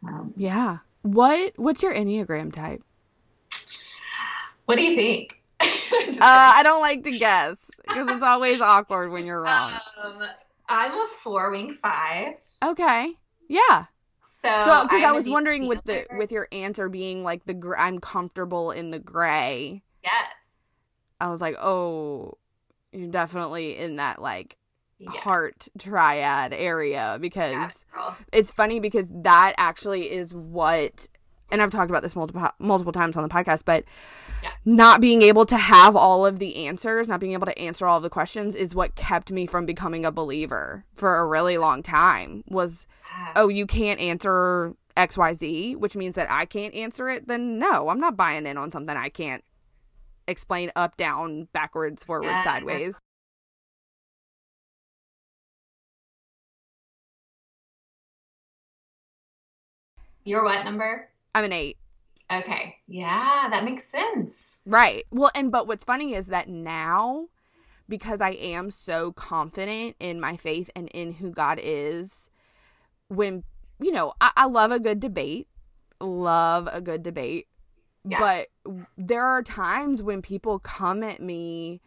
Um, 0.07 0.35
yeah. 0.37 0.79
What 1.03 1.53
What's 1.57 1.83
your 1.83 1.95
Enneagram 1.95 2.53
type? 2.53 2.83
What 4.65 4.77
do 4.77 4.83
you 4.83 4.97
think? 4.97 5.41
uh, 5.61 6.19
I 6.21 6.63
don't 6.65 6.81
like 6.81 7.05
to 7.05 7.17
guess 7.17 7.71
because 7.87 8.09
it's 8.11 8.23
always 8.23 8.61
awkward 8.61 9.11
when 9.11 9.25
you're 9.25 9.41
wrong. 9.41 9.79
I'm 10.69 10.93
a 10.93 11.07
four 11.23 11.51
wing 11.51 11.79
five. 11.81 12.35
Okay. 12.65 13.15
Yeah. 13.49 13.87
So, 14.43 14.83
because 14.85 15.03
I 15.03 15.13
was 15.13 15.29
wondering 15.29 15.67
with 15.67 15.83
the 15.85 16.07
with 16.17 16.31
your 16.31 16.47
answer 16.53 16.89
being 16.89 17.25
like 17.25 17.45
the 17.47 17.55
gr- 17.55 17.77
I'm 17.77 17.99
comfortable 17.99 18.71
in 18.71 18.91
the 18.91 18.99
gray. 18.99 19.83
Yes. 20.05 20.53
I 21.21 21.31
was 21.31 21.41
like, 21.41 21.57
oh, 21.59 22.39
you're 22.93 23.11
definitely 23.11 23.77
in 23.77 23.97
that 23.97 24.23
like 24.23 24.57
yeah. 24.99 25.11
heart 25.11 25.69
triad 25.79 26.53
area 26.53 27.19
because 27.21 27.85
yeah, 27.97 28.15
it's 28.33 28.51
funny 28.51 28.79
because 28.81 29.09
that 29.11 29.55
actually 29.59 30.11
is 30.13 30.33
what 30.33 31.09
and 31.51 31.63
I've 31.63 31.71
talked 31.71 31.91
about 31.91 32.03
this 32.03 32.17
multiple 32.17 32.49
multiple 32.59 32.93
times 32.93 33.17
on 33.17 33.23
the 33.23 33.29
podcast, 33.29 33.63
but 33.65 33.85
yeah. 34.43 34.51
not 34.65 35.01
being 35.01 35.23
able 35.23 35.47
to 35.47 35.57
have 35.57 35.95
all 35.95 36.27
of 36.27 36.39
the 36.39 36.67
answers, 36.67 37.09
not 37.09 37.21
being 37.21 37.33
able 37.33 37.47
to 37.47 37.59
answer 37.59 37.87
all 37.87 37.99
of 37.99 38.03
the 38.03 38.11
questions 38.11 38.55
is 38.55 38.75
what 38.75 38.95
kept 38.95 39.31
me 39.31 39.47
from 39.47 39.67
becoming 39.67 40.05
a 40.05 40.13
believer 40.13 40.85
for 40.95 41.19
a 41.19 41.27
really 41.27 41.59
long 41.59 41.83
time. 41.83 42.43
Was 42.49 42.87
ah. 43.13 43.33
oh, 43.37 43.49
you 43.49 43.67
can't 43.67 44.01
answer 44.01 44.75
XYZ, 44.97 45.77
which 45.77 45.97
means 45.97 46.15
that 46.15 46.31
I 46.31 46.47
can't 46.47 46.75
answer 46.75 47.09
it, 47.09 47.29
then 47.29 47.59
no, 47.59 47.89
I'm 47.89 48.01
not 48.01 48.17
buying 48.17 48.47
in 48.47 48.57
on 48.57 48.73
something 48.73 48.97
I 48.97 49.09
can't 49.09 49.45
explain 50.27 50.73
up, 50.75 50.97
down, 50.97 51.49
backwards, 51.53 52.03
forward, 52.03 52.27
yeah. 52.27 52.45
sideways. 52.45 52.99
You're 60.25 60.43
what 60.43 60.65
number? 60.65 61.09
I'm 61.37 61.45
an 61.45 61.53
eight. 61.53 61.77
Okay. 62.33 62.77
Yeah, 62.89 63.49
that 63.51 63.63
makes 63.63 63.85
sense. 63.85 64.59
Right. 64.65 65.05
Well, 65.11 65.31
and 65.35 65.53
but 65.53 65.67
what's 65.67 65.85
funny 65.85 66.15
is 66.15 66.29
that 66.29 66.49
now, 66.49 67.27
because 67.91 68.23
I 68.23 68.31
am 68.31 68.71
so 68.71 69.13
confident 69.13 69.97
in 70.01 70.19
my 70.19 70.39
faith 70.39 70.71
and 70.75 70.89
in 70.89 71.13
who 71.13 71.31
God 71.31 71.61
is, 71.63 72.31
when, 73.09 73.45
you 73.79 73.93
know, 73.93 74.15
I, 74.19 74.31
I 74.35 74.47
love 74.47 74.71
a 74.71 74.81
good 74.81 74.99
debate, 74.99 75.47
love 76.01 76.71
a 76.73 76.81
good 76.81 77.03
debate. 77.03 77.49
Yeah. 78.03 78.19
But 78.19 78.49
there 78.97 79.27
are 79.27 79.43
times 79.43 80.03
when 80.03 80.23
people 80.23 80.59
come 80.59 81.03
at 81.03 81.21
me 81.21 81.83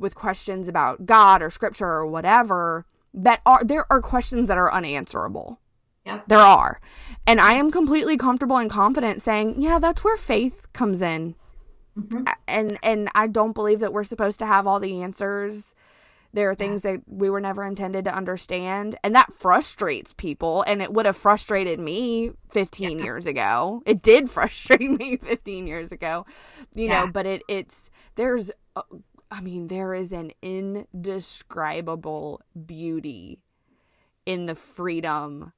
with 0.00 0.16
questions 0.16 0.66
about 0.66 1.06
God 1.06 1.40
or 1.40 1.50
scripture 1.50 1.86
or 1.86 2.04
whatever 2.04 2.84
that 3.14 3.42
are 3.46 3.62
there 3.62 3.86
are 3.92 4.00
questions 4.00 4.48
that 4.48 4.58
are 4.58 4.72
unanswerable. 4.72 5.60
Yep. 6.08 6.28
There 6.28 6.38
are. 6.38 6.80
And 7.26 7.40
I 7.40 7.52
am 7.52 7.70
completely 7.70 8.16
comfortable 8.16 8.56
and 8.56 8.70
confident 8.70 9.20
saying, 9.20 9.60
yeah, 9.60 9.78
that's 9.78 10.02
where 10.02 10.16
faith 10.16 10.66
comes 10.72 11.02
in. 11.02 11.34
Mm-hmm. 11.98 12.24
And 12.46 12.78
and 12.82 13.10
I 13.14 13.26
don't 13.26 13.52
believe 13.52 13.80
that 13.80 13.92
we're 13.92 14.04
supposed 14.04 14.38
to 14.38 14.46
have 14.46 14.66
all 14.66 14.80
the 14.80 15.02
answers. 15.02 15.74
There 16.32 16.48
are 16.48 16.54
things 16.54 16.82
yeah. 16.84 16.92
that 16.92 17.02
we 17.06 17.28
were 17.28 17.40
never 17.40 17.64
intended 17.64 18.04
to 18.04 18.14
understand, 18.14 18.96
and 19.02 19.14
that 19.14 19.34
frustrates 19.34 20.14
people. 20.14 20.64
And 20.66 20.80
it 20.80 20.92
would 20.92 21.06
have 21.06 21.16
frustrated 21.16 21.80
me 21.80 22.30
15 22.50 22.98
yeah. 22.98 23.04
years 23.04 23.26
ago. 23.26 23.82
It 23.84 24.00
did 24.00 24.30
frustrate 24.30 24.90
me 24.90 25.16
15 25.16 25.66
years 25.66 25.92
ago, 25.92 26.24
you 26.74 26.86
yeah. 26.86 27.04
know. 27.04 27.12
But 27.12 27.26
it 27.26 27.42
it's 27.48 27.90
there's, 28.14 28.50
uh, 28.76 28.82
I 29.30 29.42
mean, 29.42 29.68
there 29.68 29.92
is 29.92 30.12
an 30.12 30.32
indescribable 30.40 32.40
beauty 32.66 33.40
in 34.24 34.46
the 34.46 34.54
freedom 34.54 35.52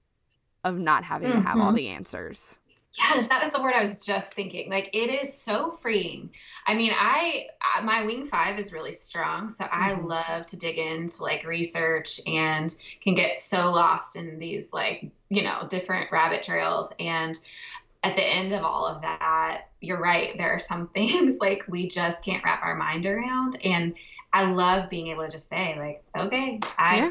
of 0.64 0.78
not 0.78 1.04
having 1.04 1.30
mm-hmm. 1.30 1.42
to 1.42 1.48
have 1.48 1.58
all 1.58 1.68
mm-hmm. 1.68 1.76
the 1.76 1.88
answers. 1.88 2.56
Yes, 2.98 3.28
that 3.28 3.44
is 3.44 3.52
the 3.52 3.62
word 3.62 3.74
I 3.74 3.82
was 3.82 4.04
just 4.04 4.34
thinking. 4.34 4.68
Like 4.68 4.90
it 4.92 5.10
is 5.22 5.36
so 5.36 5.70
freeing. 5.70 6.30
I 6.66 6.74
mean, 6.74 6.92
I 6.94 7.46
my 7.84 8.04
wing 8.04 8.26
5 8.26 8.58
is 8.58 8.72
really 8.72 8.92
strong, 8.92 9.48
so 9.48 9.64
mm-hmm. 9.64 9.82
I 9.82 10.00
love 10.00 10.46
to 10.46 10.56
dig 10.56 10.76
into 10.76 11.22
like 11.22 11.46
research 11.46 12.20
and 12.26 12.74
can 13.02 13.14
get 13.14 13.38
so 13.38 13.70
lost 13.70 14.16
in 14.16 14.38
these 14.38 14.72
like, 14.72 15.08
you 15.28 15.44
know, 15.44 15.66
different 15.68 16.10
rabbit 16.10 16.42
trails 16.42 16.88
and 16.98 17.38
at 18.02 18.16
the 18.16 18.22
end 18.22 18.52
of 18.52 18.64
all 18.64 18.86
of 18.86 19.02
that, 19.02 19.66
you're 19.80 20.00
right, 20.00 20.36
there 20.38 20.50
are 20.50 20.60
some 20.60 20.88
things 20.94 21.38
like 21.38 21.64
we 21.68 21.88
just 21.88 22.22
can't 22.22 22.42
wrap 22.44 22.62
our 22.62 22.74
mind 22.74 23.06
around 23.06 23.56
and 23.64 23.94
I 24.32 24.44
love 24.44 24.90
being 24.90 25.08
able 25.08 25.24
to 25.24 25.30
just 25.30 25.48
say 25.48 25.76
like, 25.78 26.04
okay, 26.16 26.60
I 26.78 26.96
yeah. 26.96 27.10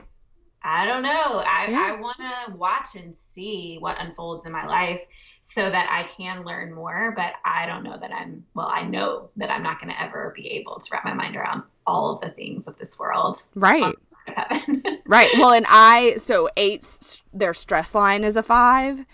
I 0.64 0.86
don't 0.86 1.04
know. 1.04 1.10
I, 1.10 1.68
yeah. 1.70 1.96
I 1.96 2.00
want 2.00 2.18
to 2.18 2.56
watch 2.56 2.96
and 2.96 3.18
see 3.18 3.78
what 3.80 3.98
unfolds 4.00 4.46
in 4.46 4.52
my 4.52 4.66
life 4.66 5.02
so 5.42 5.70
that 5.70 5.88
I 5.90 6.04
can 6.12 6.44
learn 6.44 6.74
more. 6.74 7.14
But 7.16 7.34
I 7.46 7.66
don't 7.66 7.84
know 7.84 7.98
that 8.00 8.12
I'm, 8.12 8.44
well, 8.54 8.68
I 8.68 8.84
know 8.84 9.30
that 9.38 9.50
I'm 9.50 9.64
not 9.64 9.80
going 9.80 9.94
to 9.94 10.02
ever 10.02 10.34
be 10.36 10.48
able 10.50 10.80
to 10.80 10.90
wrap 10.92 11.06
my 11.06 11.14
mind 11.14 11.36
around 11.36 11.64
all 11.88 12.14
of 12.14 12.22
the 12.22 12.30
things 12.32 12.68
of 12.68 12.78
this 12.78 13.00
world. 13.00 13.42
Right. 13.56 13.96
right. 15.06 15.30
Well, 15.36 15.54
and 15.54 15.66
I, 15.70 16.18
so 16.18 16.50
eight's, 16.58 17.24
their 17.34 17.54
stress 17.54 17.96
line 17.96 18.24
is 18.24 18.36
a 18.36 18.44
five, 18.44 19.06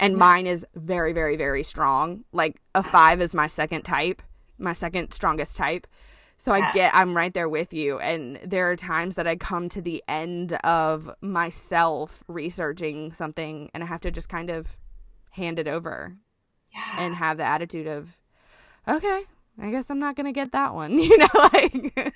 and 0.00 0.16
mine 0.16 0.46
is 0.46 0.66
very, 0.74 1.12
very, 1.12 1.36
very 1.36 1.62
strong. 1.62 2.24
Like 2.32 2.60
a 2.74 2.82
five 2.82 3.20
is 3.20 3.34
my 3.34 3.46
second 3.46 3.82
type, 3.82 4.22
my 4.58 4.72
second 4.72 5.12
strongest 5.12 5.56
type. 5.56 5.86
So 6.44 6.52
I 6.52 6.72
get 6.72 6.94
I'm 6.94 7.16
right 7.16 7.32
there 7.32 7.48
with 7.48 7.72
you 7.72 7.98
and 8.00 8.38
there 8.44 8.70
are 8.70 8.76
times 8.76 9.14
that 9.14 9.26
I 9.26 9.34
come 9.34 9.70
to 9.70 9.80
the 9.80 10.04
end 10.06 10.52
of 10.62 11.10
myself 11.22 12.22
researching 12.28 13.14
something 13.14 13.70
and 13.72 13.82
I 13.82 13.86
have 13.86 14.02
to 14.02 14.10
just 14.10 14.28
kind 14.28 14.50
of 14.50 14.76
hand 15.30 15.58
it 15.58 15.66
over. 15.66 16.14
Yeah. 16.70 16.96
And 16.98 17.14
have 17.14 17.38
the 17.38 17.44
attitude 17.44 17.86
of 17.86 18.14
okay, 18.86 19.22
I 19.58 19.70
guess 19.70 19.88
I'm 19.88 19.98
not 19.98 20.16
going 20.16 20.26
to 20.26 20.32
get 20.32 20.52
that 20.52 20.74
one, 20.74 20.98
you 20.98 21.16
know 21.16 21.28
like 21.34 21.94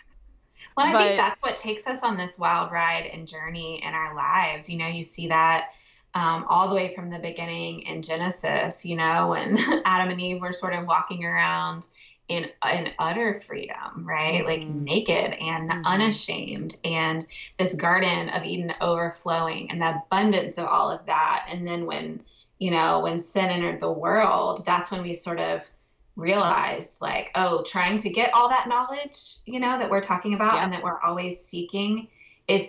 Well, 0.77 0.87
I 0.87 0.93
but, 0.93 0.99
think 0.99 1.17
that's 1.17 1.41
what 1.41 1.57
takes 1.57 1.87
us 1.87 2.03
on 2.03 2.19
this 2.19 2.39
wild 2.39 2.71
ride 2.71 3.07
and 3.11 3.27
journey 3.27 3.83
in 3.83 3.95
our 3.95 4.15
lives. 4.15 4.69
You 4.69 4.77
know, 4.77 4.89
you 4.89 5.05
see 5.05 5.29
that 5.29 5.71
um, 6.15 6.45
all 6.51 6.69
the 6.69 6.75
way 6.75 6.95
from 6.95 7.09
the 7.09 7.19
beginning 7.19 7.81
in 7.81 8.03
Genesis, 8.03 8.85
you 8.85 8.97
know, 8.97 9.29
when 9.29 9.57
Adam 9.87 10.11
and 10.11 10.21
Eve 10.21 10.43
were 10.43 10.53
sort 10.53 10.75
of 10.75 10.85
walking 10.85 11.25
around 11.25 11.87
in 12.29 12.47
in 12.65 12.91
utter 12.99 13.41
freedom, 13.41 14.05
right? 14.07 14.45
Mm-hmm. 14.45 14.47
Like 14.47 14.69
naked 14.69 15.33
and 15.33 15.71
mm-hmm. 15.71 15.85
unashamed, 15.85 16.77
and 16.85 17.25
this 17.59 17.75
garden 17.75 18.29
of 18.29 18.45
Eden 18.45 18.75
overflowing, 18.81 19.71
and 19.71 19.81
the 19.81 20.03
abundance 20.07 20.59
of 20.59 20.67
all 20.67 20.91
of 20.91 21.07
that. 21.07 21.47
And 21.51 21.67
then 21.67 21.87
when 21.87 22.21
you 22.59 22.71
know 22.71 23.01
when 23.01 23.21
sin 23.21 23.47
entered 23.47 23.81
the 23.81 23.91
world, 23.91 24.65
that's 24.67 24.91
when 24.91 25.03
we 25.03 25.15
sort 25.15 25.41
of 25.41 25.69
realized 26.17 27.01
like, 27.01 27.31
oh, 27.35 27.63
trying 27.63 27.97
to 27.99 28.11
get 28.11 28.35
all 28.35 28.49
that 28.49 28.69
knowledge, 28.69 29.37
you 29.47 29.61
know, 29.61 29.79
that 29.79 29.89
we're 29.89 30.01
talking 30.01 30.35
about 30.35 30.59
and 30.59 30.73
that 30.73 30.83
we're 30.83 31.01
always 31.01 31.41
seeking 31.41 32.09
is 32.49 32.67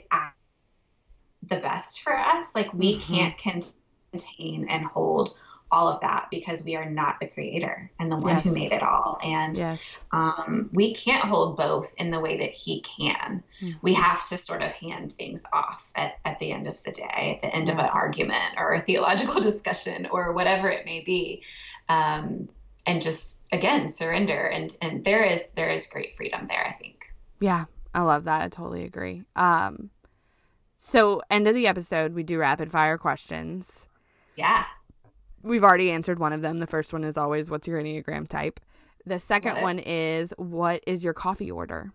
the 1.47 1.55
best 1.57 2.01
for 2.01 2.15
us. 2.15 2.53
Like 2.53 2.73
we 2.73 2.95
mm-hmm. 2.95 3.13
can't 3.13 3.73
contain 4.11 4.67
and 4.69 4.85
hold 4.85 5.35
all 5.71 5.87
of 5.87 6.01
that 6.01 6.27
because 6.31 6.63
we 6.63 6.75
are 6.75 6.89
not 6.89 7.19
the 7.19 7.27
creator 7.27 7.91
and 7.99 8.11
the 8.11 8.17
one 8.17 8.37
yes. 8.37 8.45
who 8.45 8.53
made 8.53 8.71
it 8.71 8.81
all. 8.81 9.19
And 9.23 9.57
yes. 9.57 10.03
um, 10.11 10.69
we 10.73 10.93
can't 10.93 11.25
hold 11.25 11.57
both 11.57 11.93
in 11.97 12.11
the 12.11 12.19
way 12.19 12.37
that 12.37 12.51
he 12.51 12.81
can. 12.81 13.43
Mm-hmm. 13.61 13.77
We 13.81 13.93
have 13.93 14.27
to 14.29 14.37
sort 14.37 14.61
of 14.61 14.71
hand 14.73 15.13
things 15.13 15.43
off 15.53 15.91
at, 15.95 16.19
at 16.25 16.39
the 16.39 16.51
end 16.51 16.67
of 16.67 16.81
the 16.83 16.91
day, 16.91 17.35
at 17.35 17.41
the 17.41 17.55
end 17.55 17.67
yeah. 17.67 17.73
of 17.73 17.79
an 17.79 17.85
argument 17.85 18.55
or 18.57 18.73
a 18.73 18.81
theological 18.81 19.39
discussion 19.41 20.07
or 20.11 20.33
whatever 20.33 20.69
it 20.69 20.85
may 20.85 21.01
be. 21.01 21.43
Um, 21.87 22.49
and 22.85 23.01
just 23.01 23.37
again 23.51 23.89
surrender 23.89 24.45
and 24.47 24.75
and 24.81 25.03
there 25.03 25.23
is 25.23 25.43
there 25.55 25.69
is 25.69 25.87
great 25.87 26.15
freedom 26.17 26.47
there 26.49 26.65
i 26.67 26.73
think 26.73 27.13
yeah 27.39 27.65
i 27.93 28.01
love 28.01 28.23
that 28.23 28.41
i 28.41 28.47
totally 28.47 28.83
agree 28.83 29.23
um 29.35 29.89
so 30.77 31.21
end 31.29 31.47
of 31.47 31.53
the 31.53 31.67
episode 31.67 32.13
we 32.13 32.23
do 32.23 32.39
rapid 32.39 32.71
fire 32.71 32.97
questions 32.97 33.87
yeah 34.35 34.65
we've 35.43 35.63
already 35.63 35.91
answered 35.91 36.19
one 36.19 36.33
of 36.33 36.41
them. 36.41 36.59
The 36.59 36.67
first 36.67 36.93
one 36.93 37.03
is 37.03 37.17
always 37.17 37.49
what's 37.49 37.67
your 37.67 37.81
enneagram 37.81 38.27
type? 38.27 38.59
The 39.05 39.19
second 39.19 39.55
what? 39.55 39.63
one 39.63 39.79
is 39.79 40.33
what 40.37 40.83
is 40.85 41.03
your 41.03 41.13
coffee 41.13 41.51
order? 41.51 41.91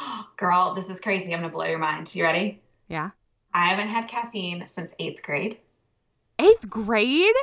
Girl 0.36 0.74
this 0.74 0.90
is 0.90 1.00
crazy. 1.00 1.32
I'm 1.34 1.40
gonna 1.40 1.52
blow 1.52 1.66
your 1.66 1.78
mind. 1.78 2.14
You 2.14 2.24
ready? 2.24 2.62
Yeah. 2.88 3.10
I 3.54 3.66
haven't 3.66 3.88
had 3.88 4.08
caffeine 4.08 4.66
since 4.66 4.94
eighth 4.98 5.22
grade. 5.22 5.58
Eighth 6.38 6.68
grade 6.68 7.34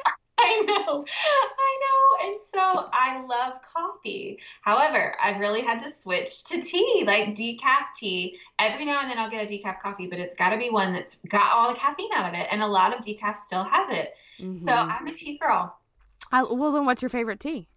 I 0.45 0.61
know, 0.65 1.05
I 1.05 1.79
know. 1.83 2.27
And 2.27 2.35
so 2.53 2.89
I 2.91 3.25
love 3.25 3.61
coffee. 3.61 4.39
However, 4.61 5.15
I've 5.21 5.39
really 5.39 5.61
had 5.61 5.79
to 5.81 5.89
switch 5.89 6.43
to 6.45 6.61
tea, 6.61 7.03
like 7.07 7.29
decaf 7.35 7.95
tea. 7.95 8.37
Every 8.59 8.85
now 8.85 9.01
and 9.01 9.09
then 9.09 9.17
I'll 9.17 9.29
get 9.29 9.49
a 9.49 9.53
decaf 9.53 9.79
coffee, 9.79 10.07
but 10.07 10.19
it's 10.19 10.35
got 10.35 10.49
to 10.49 10.57
be 10.57 10.69
one 10.69 10.93
that's 10.93 11.15
got 11.29 11.53
all 11.53 11.73
the 11.73 11.79
caffeine 11.79 12.11
out 12.13 12.29
of 12.29 12.39
it. 12.39 12.47
And 12.51 12.61
a 12.61 12.67
lot 12.67 12.93
of 12.93 13.03
decaf 13.03 13.37
still 13.37 13.63
has 13.63 13.89
it. 13.89 14.13
Mm-hmm. 14.39 14.57
So 14.57 14.71
I'm 14.73 15.07
a 15.07 15.13
tea 15.13 15.37
girl. 15.37 15.77
I, 16.31 16.43
well, 16.43 16.71
then 16.71 16.85
what's 16.85 17.01
your 17.01 17.09
favorite 17.09 17.39
tea? 17.39 17.69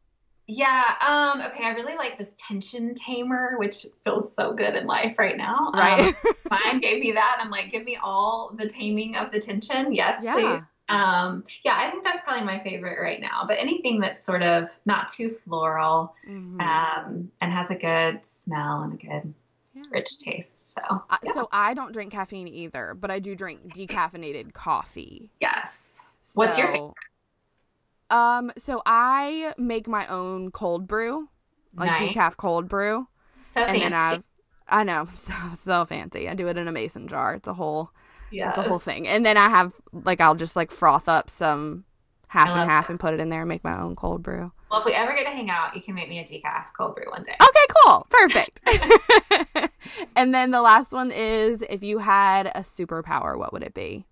Yeah. 0.48 0.84
Um, 1.00 1.40
okay. 1.50 1.64
I 1.64 1.70
really 1.70 1.96
like 1.96 2.18
this 2.18 2.32
tension 2.36 2.94
tamer, 2.94 3.58
which 3.58 3.86
feels 4.04 4.34
so 4.34 4.54
good 4.54 4.74
in 4.74 4.86
life 4.86 5.16
right 5.18 5.36
now. 5.36 5.70
Right. 5.74 6.14
Um, 6.24 6.32
mine 6.50 6.80
gave 6.80 7.02
me 7.02 7.12
that. 7.12 7.38
I'm 7.40 7.50
like, 7.50 7.72
give 7.72 7.84
me 7.84 7.98
all 8.02 8.52
the 8.56 8.68
taming 8.68 9.16
of 9.16 9.32
the 9.32 9.40
tension. 9.40 9.94
Yes, 9.94 10.20
yeah. 10.24 10.34
please. 10.34 10.62
Um, 10.88 11.44
yeah, 11.64 11.76
I 11.76 11.90
think 11.90 12.04
that's 12.04 12.20
probably 12.20 12.44
my 12.44 12.60
favorite 12.60 13.00
right 13.00 13.20
now. 13.20 13.44
But 13.46 13.58
anything 13.58 14.00
that's 14.00 14.24
sort 14.24 14.42
of 14.42 14.68
not 14.84 15.08
too 15.08 15.36
floral 15.44 16.14
mm-hmm. 16.28 16.60
um, 16.60 17.30
and 17.40 17.52
has 17.52 17.70
a 17.70 17.74
good 17.74 18.20
smell 18.28 18.82
and 18.82 18.94
a 18.94 18.96
good 18.96 19.34
yeah. 19.74 19.82
rich 19.90 20.18
taste. 20.20 20.74
So, 20.74 20.80
yeah. 21.24 21.32
so 21.32 21.48
I 21.50 21.74
don't 21.74 21.92
drink 21.92 22.12
caffeine 22.12 22.48
either, 22.48 22.94
but 22.98 23.10
I 23.10 23.18
do 23.18 23.34
drink 23.34 23.74
decaffeinated 23.74 24.52
coffee. 24.52 25.30
Yes. 25.40 25.82
So, 26.22 26.32
What's 26.34 26.58
your 26.58 26.68
favorite? 26.68 26.94
Um, 28.08 28.52
so 28.56 28.82
I 28.86 29.54
make 29.58 29.88
my 29.88 30.06
own 30.06 30.52
cold 30.52 30.86
brew, 30.86 31.28
like 31.74 32.00
nice. 32.00 32.14
decaf 32.14 32.36
cold 32.36 32.68
brew, 32.68 33.08
so 33.54 33.60
and 33.60 33.70
fancy. 33.70 33.80
then 33.80 33.92
I've 33.92 34.22
I 34.68 34.84
know 34.84 35.08
so 35.14 35.34
so 35.58 35.84
fancy. 35.84 36.28
I 36.28 36.34
do 36.34 36.48
it 36.48 36.56
in 36.56 36.68
a 36.68 36.72
mason 36.72 37.08
jar. 37.08 37.34
It's 37.34 37.48
a 37.48 37.54
whole 37.54 37.90
yeah, 38.30 38.52
the 38.52 38.62
whole 38.62 38.78
thing. 38.78 39.06
And 39.06 39.24
then 39.24 39.36
I 39.36 39.48
have 39.48 39.72
like 39.92 40.20
I'll 40.20 40.34
just 40.34 40.56
like 40.56 40.70
froth 40.70 41.08
up 41.08 41.30
some 41.30 41.84
half 42.28 42.48
and 42.50 42.68
half 42.68 42.86
that. 42.86 42.92
and 42.92 43.00
put 43.00 43.14
it 43.14 43.20
in 43.20 43.28
there 43.28 43.42
and 43.42 43.48
make 43.48 43.64
my 43.64 43.80
own 43.80 43.96
cold 43.96 44.22
brew. 44.22 44.52
Well, 44.70 44.80
if 44.80 44.86
we 44.86 44.92
ever 44.92 45.14
get 45.14 45.24
to 45.24 45.30
hang 45.30 45.48
out, 45.48 45.76
you 45.76 45.82
can 45.82 45.94
make 45.94 46.08
me 46.08 46.18
a 46.18 46.24
decaf 46.24 46.66
cold 46.76 46.96
brew 46.96 47.04
one 47.10 47.22
day. 47.22 47.36
Okay, 47.40 47.66
cool. 47.84 48.06
Perfect. 48.10 48.60
and 50.16 50.34
then 50.34 50.50
the 50.50 50.60
last 50.60 50.92
one 50.92 51.12
is 51.12 51.62
if 51.70 51.82
you 51.82 51.98
had 51.98 52.46
a 52.48 52.60
superpower, 52.60 53.38
what 53.38 53.52
would 53.52 53.62
it 53.62 53.74
be? 53.74 54.04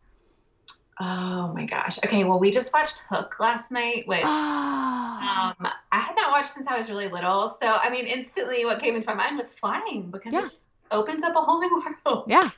Oh 1.00 1.53
my 1.53 1.66
gosh. 1.66 1.98
Okay, 2.05 2.22
well, 2.22 2.38
we 2.38 2.53
just 2.53 2.72
watched 2.72 3.00
Hook 3.11 3.40
last 3.40 3.72
night, 3.72 4.07
which 4.07 4.22
um, 4.24 4.31
I 4.31 5.55
had 5.90 6.14
not 6.14 6.31
watched 6.31 6.50
since 6.50 6.68
I 6.68 6.77
was 6.77 6.88
really 6.88 7.09
little. 7.09 7.48
So, 7.48 7.66
I 7.66 7.90
mean, 7.90 8.07
instantly 8.07 8.64
what 8.64 8.81
came 8.81 8.94
into 8.94 9.09
my 9.09 9.14
mind 9.14 9.37
was 9.37 9.53
flying 9.53 10.11
because 10.12 10.33
yeah. 10.33 10.38
it 10.38 10.42
just 10.42 10.64
opens 10.92 11.24
up 11.24 11.35
a 11.35 11.40
whole 11.40 11.61
new 11.61 11.83
world. 12.07 12.24
Yeah. 12.29 12.48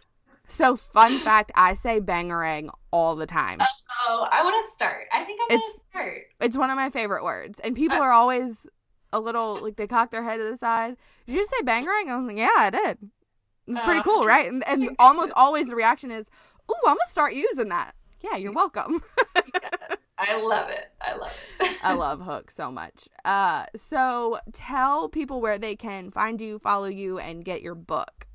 So, 0.48 0.76
fun 0.76 1.18
fact, 1.20 1.52
I 1.54 1.74
say 1.74 2.00
bangarang 2.00 2.70
all 2.92 3.16
the 3.16 3.26
time. 3.26 3.60
Oh, 4.08 4.28
I 4.30 4.42
want 4.44 4.64
to 4.64 4.74
start. 4.74 5.06
I 5.12 5.24
think 5.24 5.40
I'm 5.42 5.58
going 5.58 5.60
to 5.60 5.80
start. 5.80 6.22
It's 6.40 6.56
one 6.56 6.70
of 6.70 6.76
my 6.76 6.90
favorite 6.90 7.24
words. 7.24 7.58
And 7.60 7.74
people 7.74 7.98
uh, 7.98 8.02
are 8.02 8.12
always 8.12 8.66
a 9.12 9.18
little, 9.18 9.62
like, 9.62 9.76
they 9.76 9.86
cock 9.86 10.10
their 10.10 10.22
head 10.22 10.36
to 10.38 10.44
the 10.44 10.56
side. 10.56 10.96
Did 11.26 11.34
you 11.34 11.44
say 11.44 11.62
bangarang? 11.64 12.08
I 12.08 12.16
was 12.16 12.26
like, 12.26 12.36
yeah, 12.36 12.48
I 12.56 12.70
did. 12.70 12.98
It's 13.66 13.80
pretty 13.80 14.02
cool, 14.02 14.22
oh. 14.22 14.26
right? 14.26 14.46
And, 14.46 14.66
and 14.68 14.90
almost 14.98 15.32
always 15.34 15.68
the 15.68 15.76
reaction 15.76 16.10
is, 16.10 16.26
ooh, 16.70 16.74
I'm 16.86 16.94
going 16.94 16.98
to 17.06 17.12
start 17.12 17.34
using 17.34 17.68
that. 17.70 17.94
Yeah, 18.20 18.36
you're 18.36 18.52
welcome. 18.52 19.02
yeah, 19.36 19.96
I 20.18 20.40
love 20.40 20.70
it. 20.70 20.86
I 21.00 21.16
love 21.16 21.46
it. 21.60 21.76
I 21.82 21.92
love 21.94 22.20
Hook 22.20 22.50
so 22.50 22.70
much. 22.70 23.08
Uh, 23.24 23.66
so 23.76 24.38
tell 24.52 25.08
people 25.08 25.40
where 25.40 25.58
they 25.58 25.76
can 25.76 26.10
find 26.10 26.40
you, 26.40 26.58
follow 26.58 26.86
you, 26.86 27.18
and 27.18 27.44
get 27.44 27.62
your 27.62 27.74
book. 27.74 28.26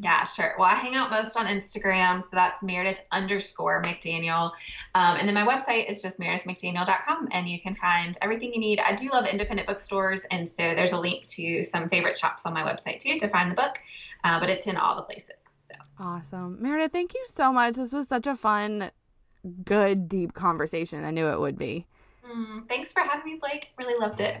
Yeah, 0.00 0.22
sure. 0.22 0.54
Well, 0.56 0.68
I 0.68 0.76
hang 0.76 0.94
out 0.94 1.10
most 1.10 1.36
on 1.36 1.46
Instagram, 1.46 2.22
so 2.22 2.30
that's 2.32 2.62
Meredith 2.62 2.98
underscore 3.10 3.82
McDaniel. 3.82 4.52
Um, 4.94 5.16
and 5.16 5.26
then 5.26 5.34
my 5.34 5.44
website 5.44 5.90
is 5.90 6.00
just 6.00 6.20
meredithmcdaniel.com, 6.20 7.28
and 7.32 7.48
you 7.48 7.60
can 7.60 7.74
find 7.74 8.16
everything 8.22 8.54
you 8.54 8.60
need. 8.60 8.78
I 8.78 8.94
do 8.94 9.10
love 9.10 9.26
independent 9.26 9.66
bookstores, 9.66 10.24
and 10.30 10.48
so 10.48 10.62
there's 10.62 10.92
a 10.92 11.00
link 11.00 11.26
to 11.30 11.64
some 11.64 11.88
favorite 11.88 12.16
shops 12.16 12.46
on 12.46 12.54
my 12.54 12.62
website 12.62 13.00
too 13.00 13.18
to 13.18 13.28
find 13.28 13.50
the 13.50 13.56
book, 13.56 13.78
uh, 14.22 14.38
but 14.38 14.48
it's 14.48 14.68
in 14.68 14.76
all 14.76 14.94
the 14.94 15.02
places. 15.02 15.48
So. 15.68 15.74
Awesome. 15.98 16.62
Meredith, 16.62 16.92
thank 16.92 17.14
you 17.14 17.24
so 17.28 17.52
much. 17.52 17.74
This 17.74 17.92
was 17.92 18.06
such 18.06 18.28
a 18.28 18.36
fun, 18.36 18.92
good, 19.64 20.08
deep 20.08 20.32
conversation. 20.32 21.04
I 21.04 21.10
knew 21.10 21.26
it 21.26 21.40
would 21.40 21.58
be. 21.58 21.86
Mm, 22.24 22.68
thanks 22.68 22.92
for 22.92 23.00
having 23.00 23.32
me, 23.32 23.38
Blake. 23.40 23.68
Really 23.76 23.98
loved 23.98 24.20
it. 24.20 24.40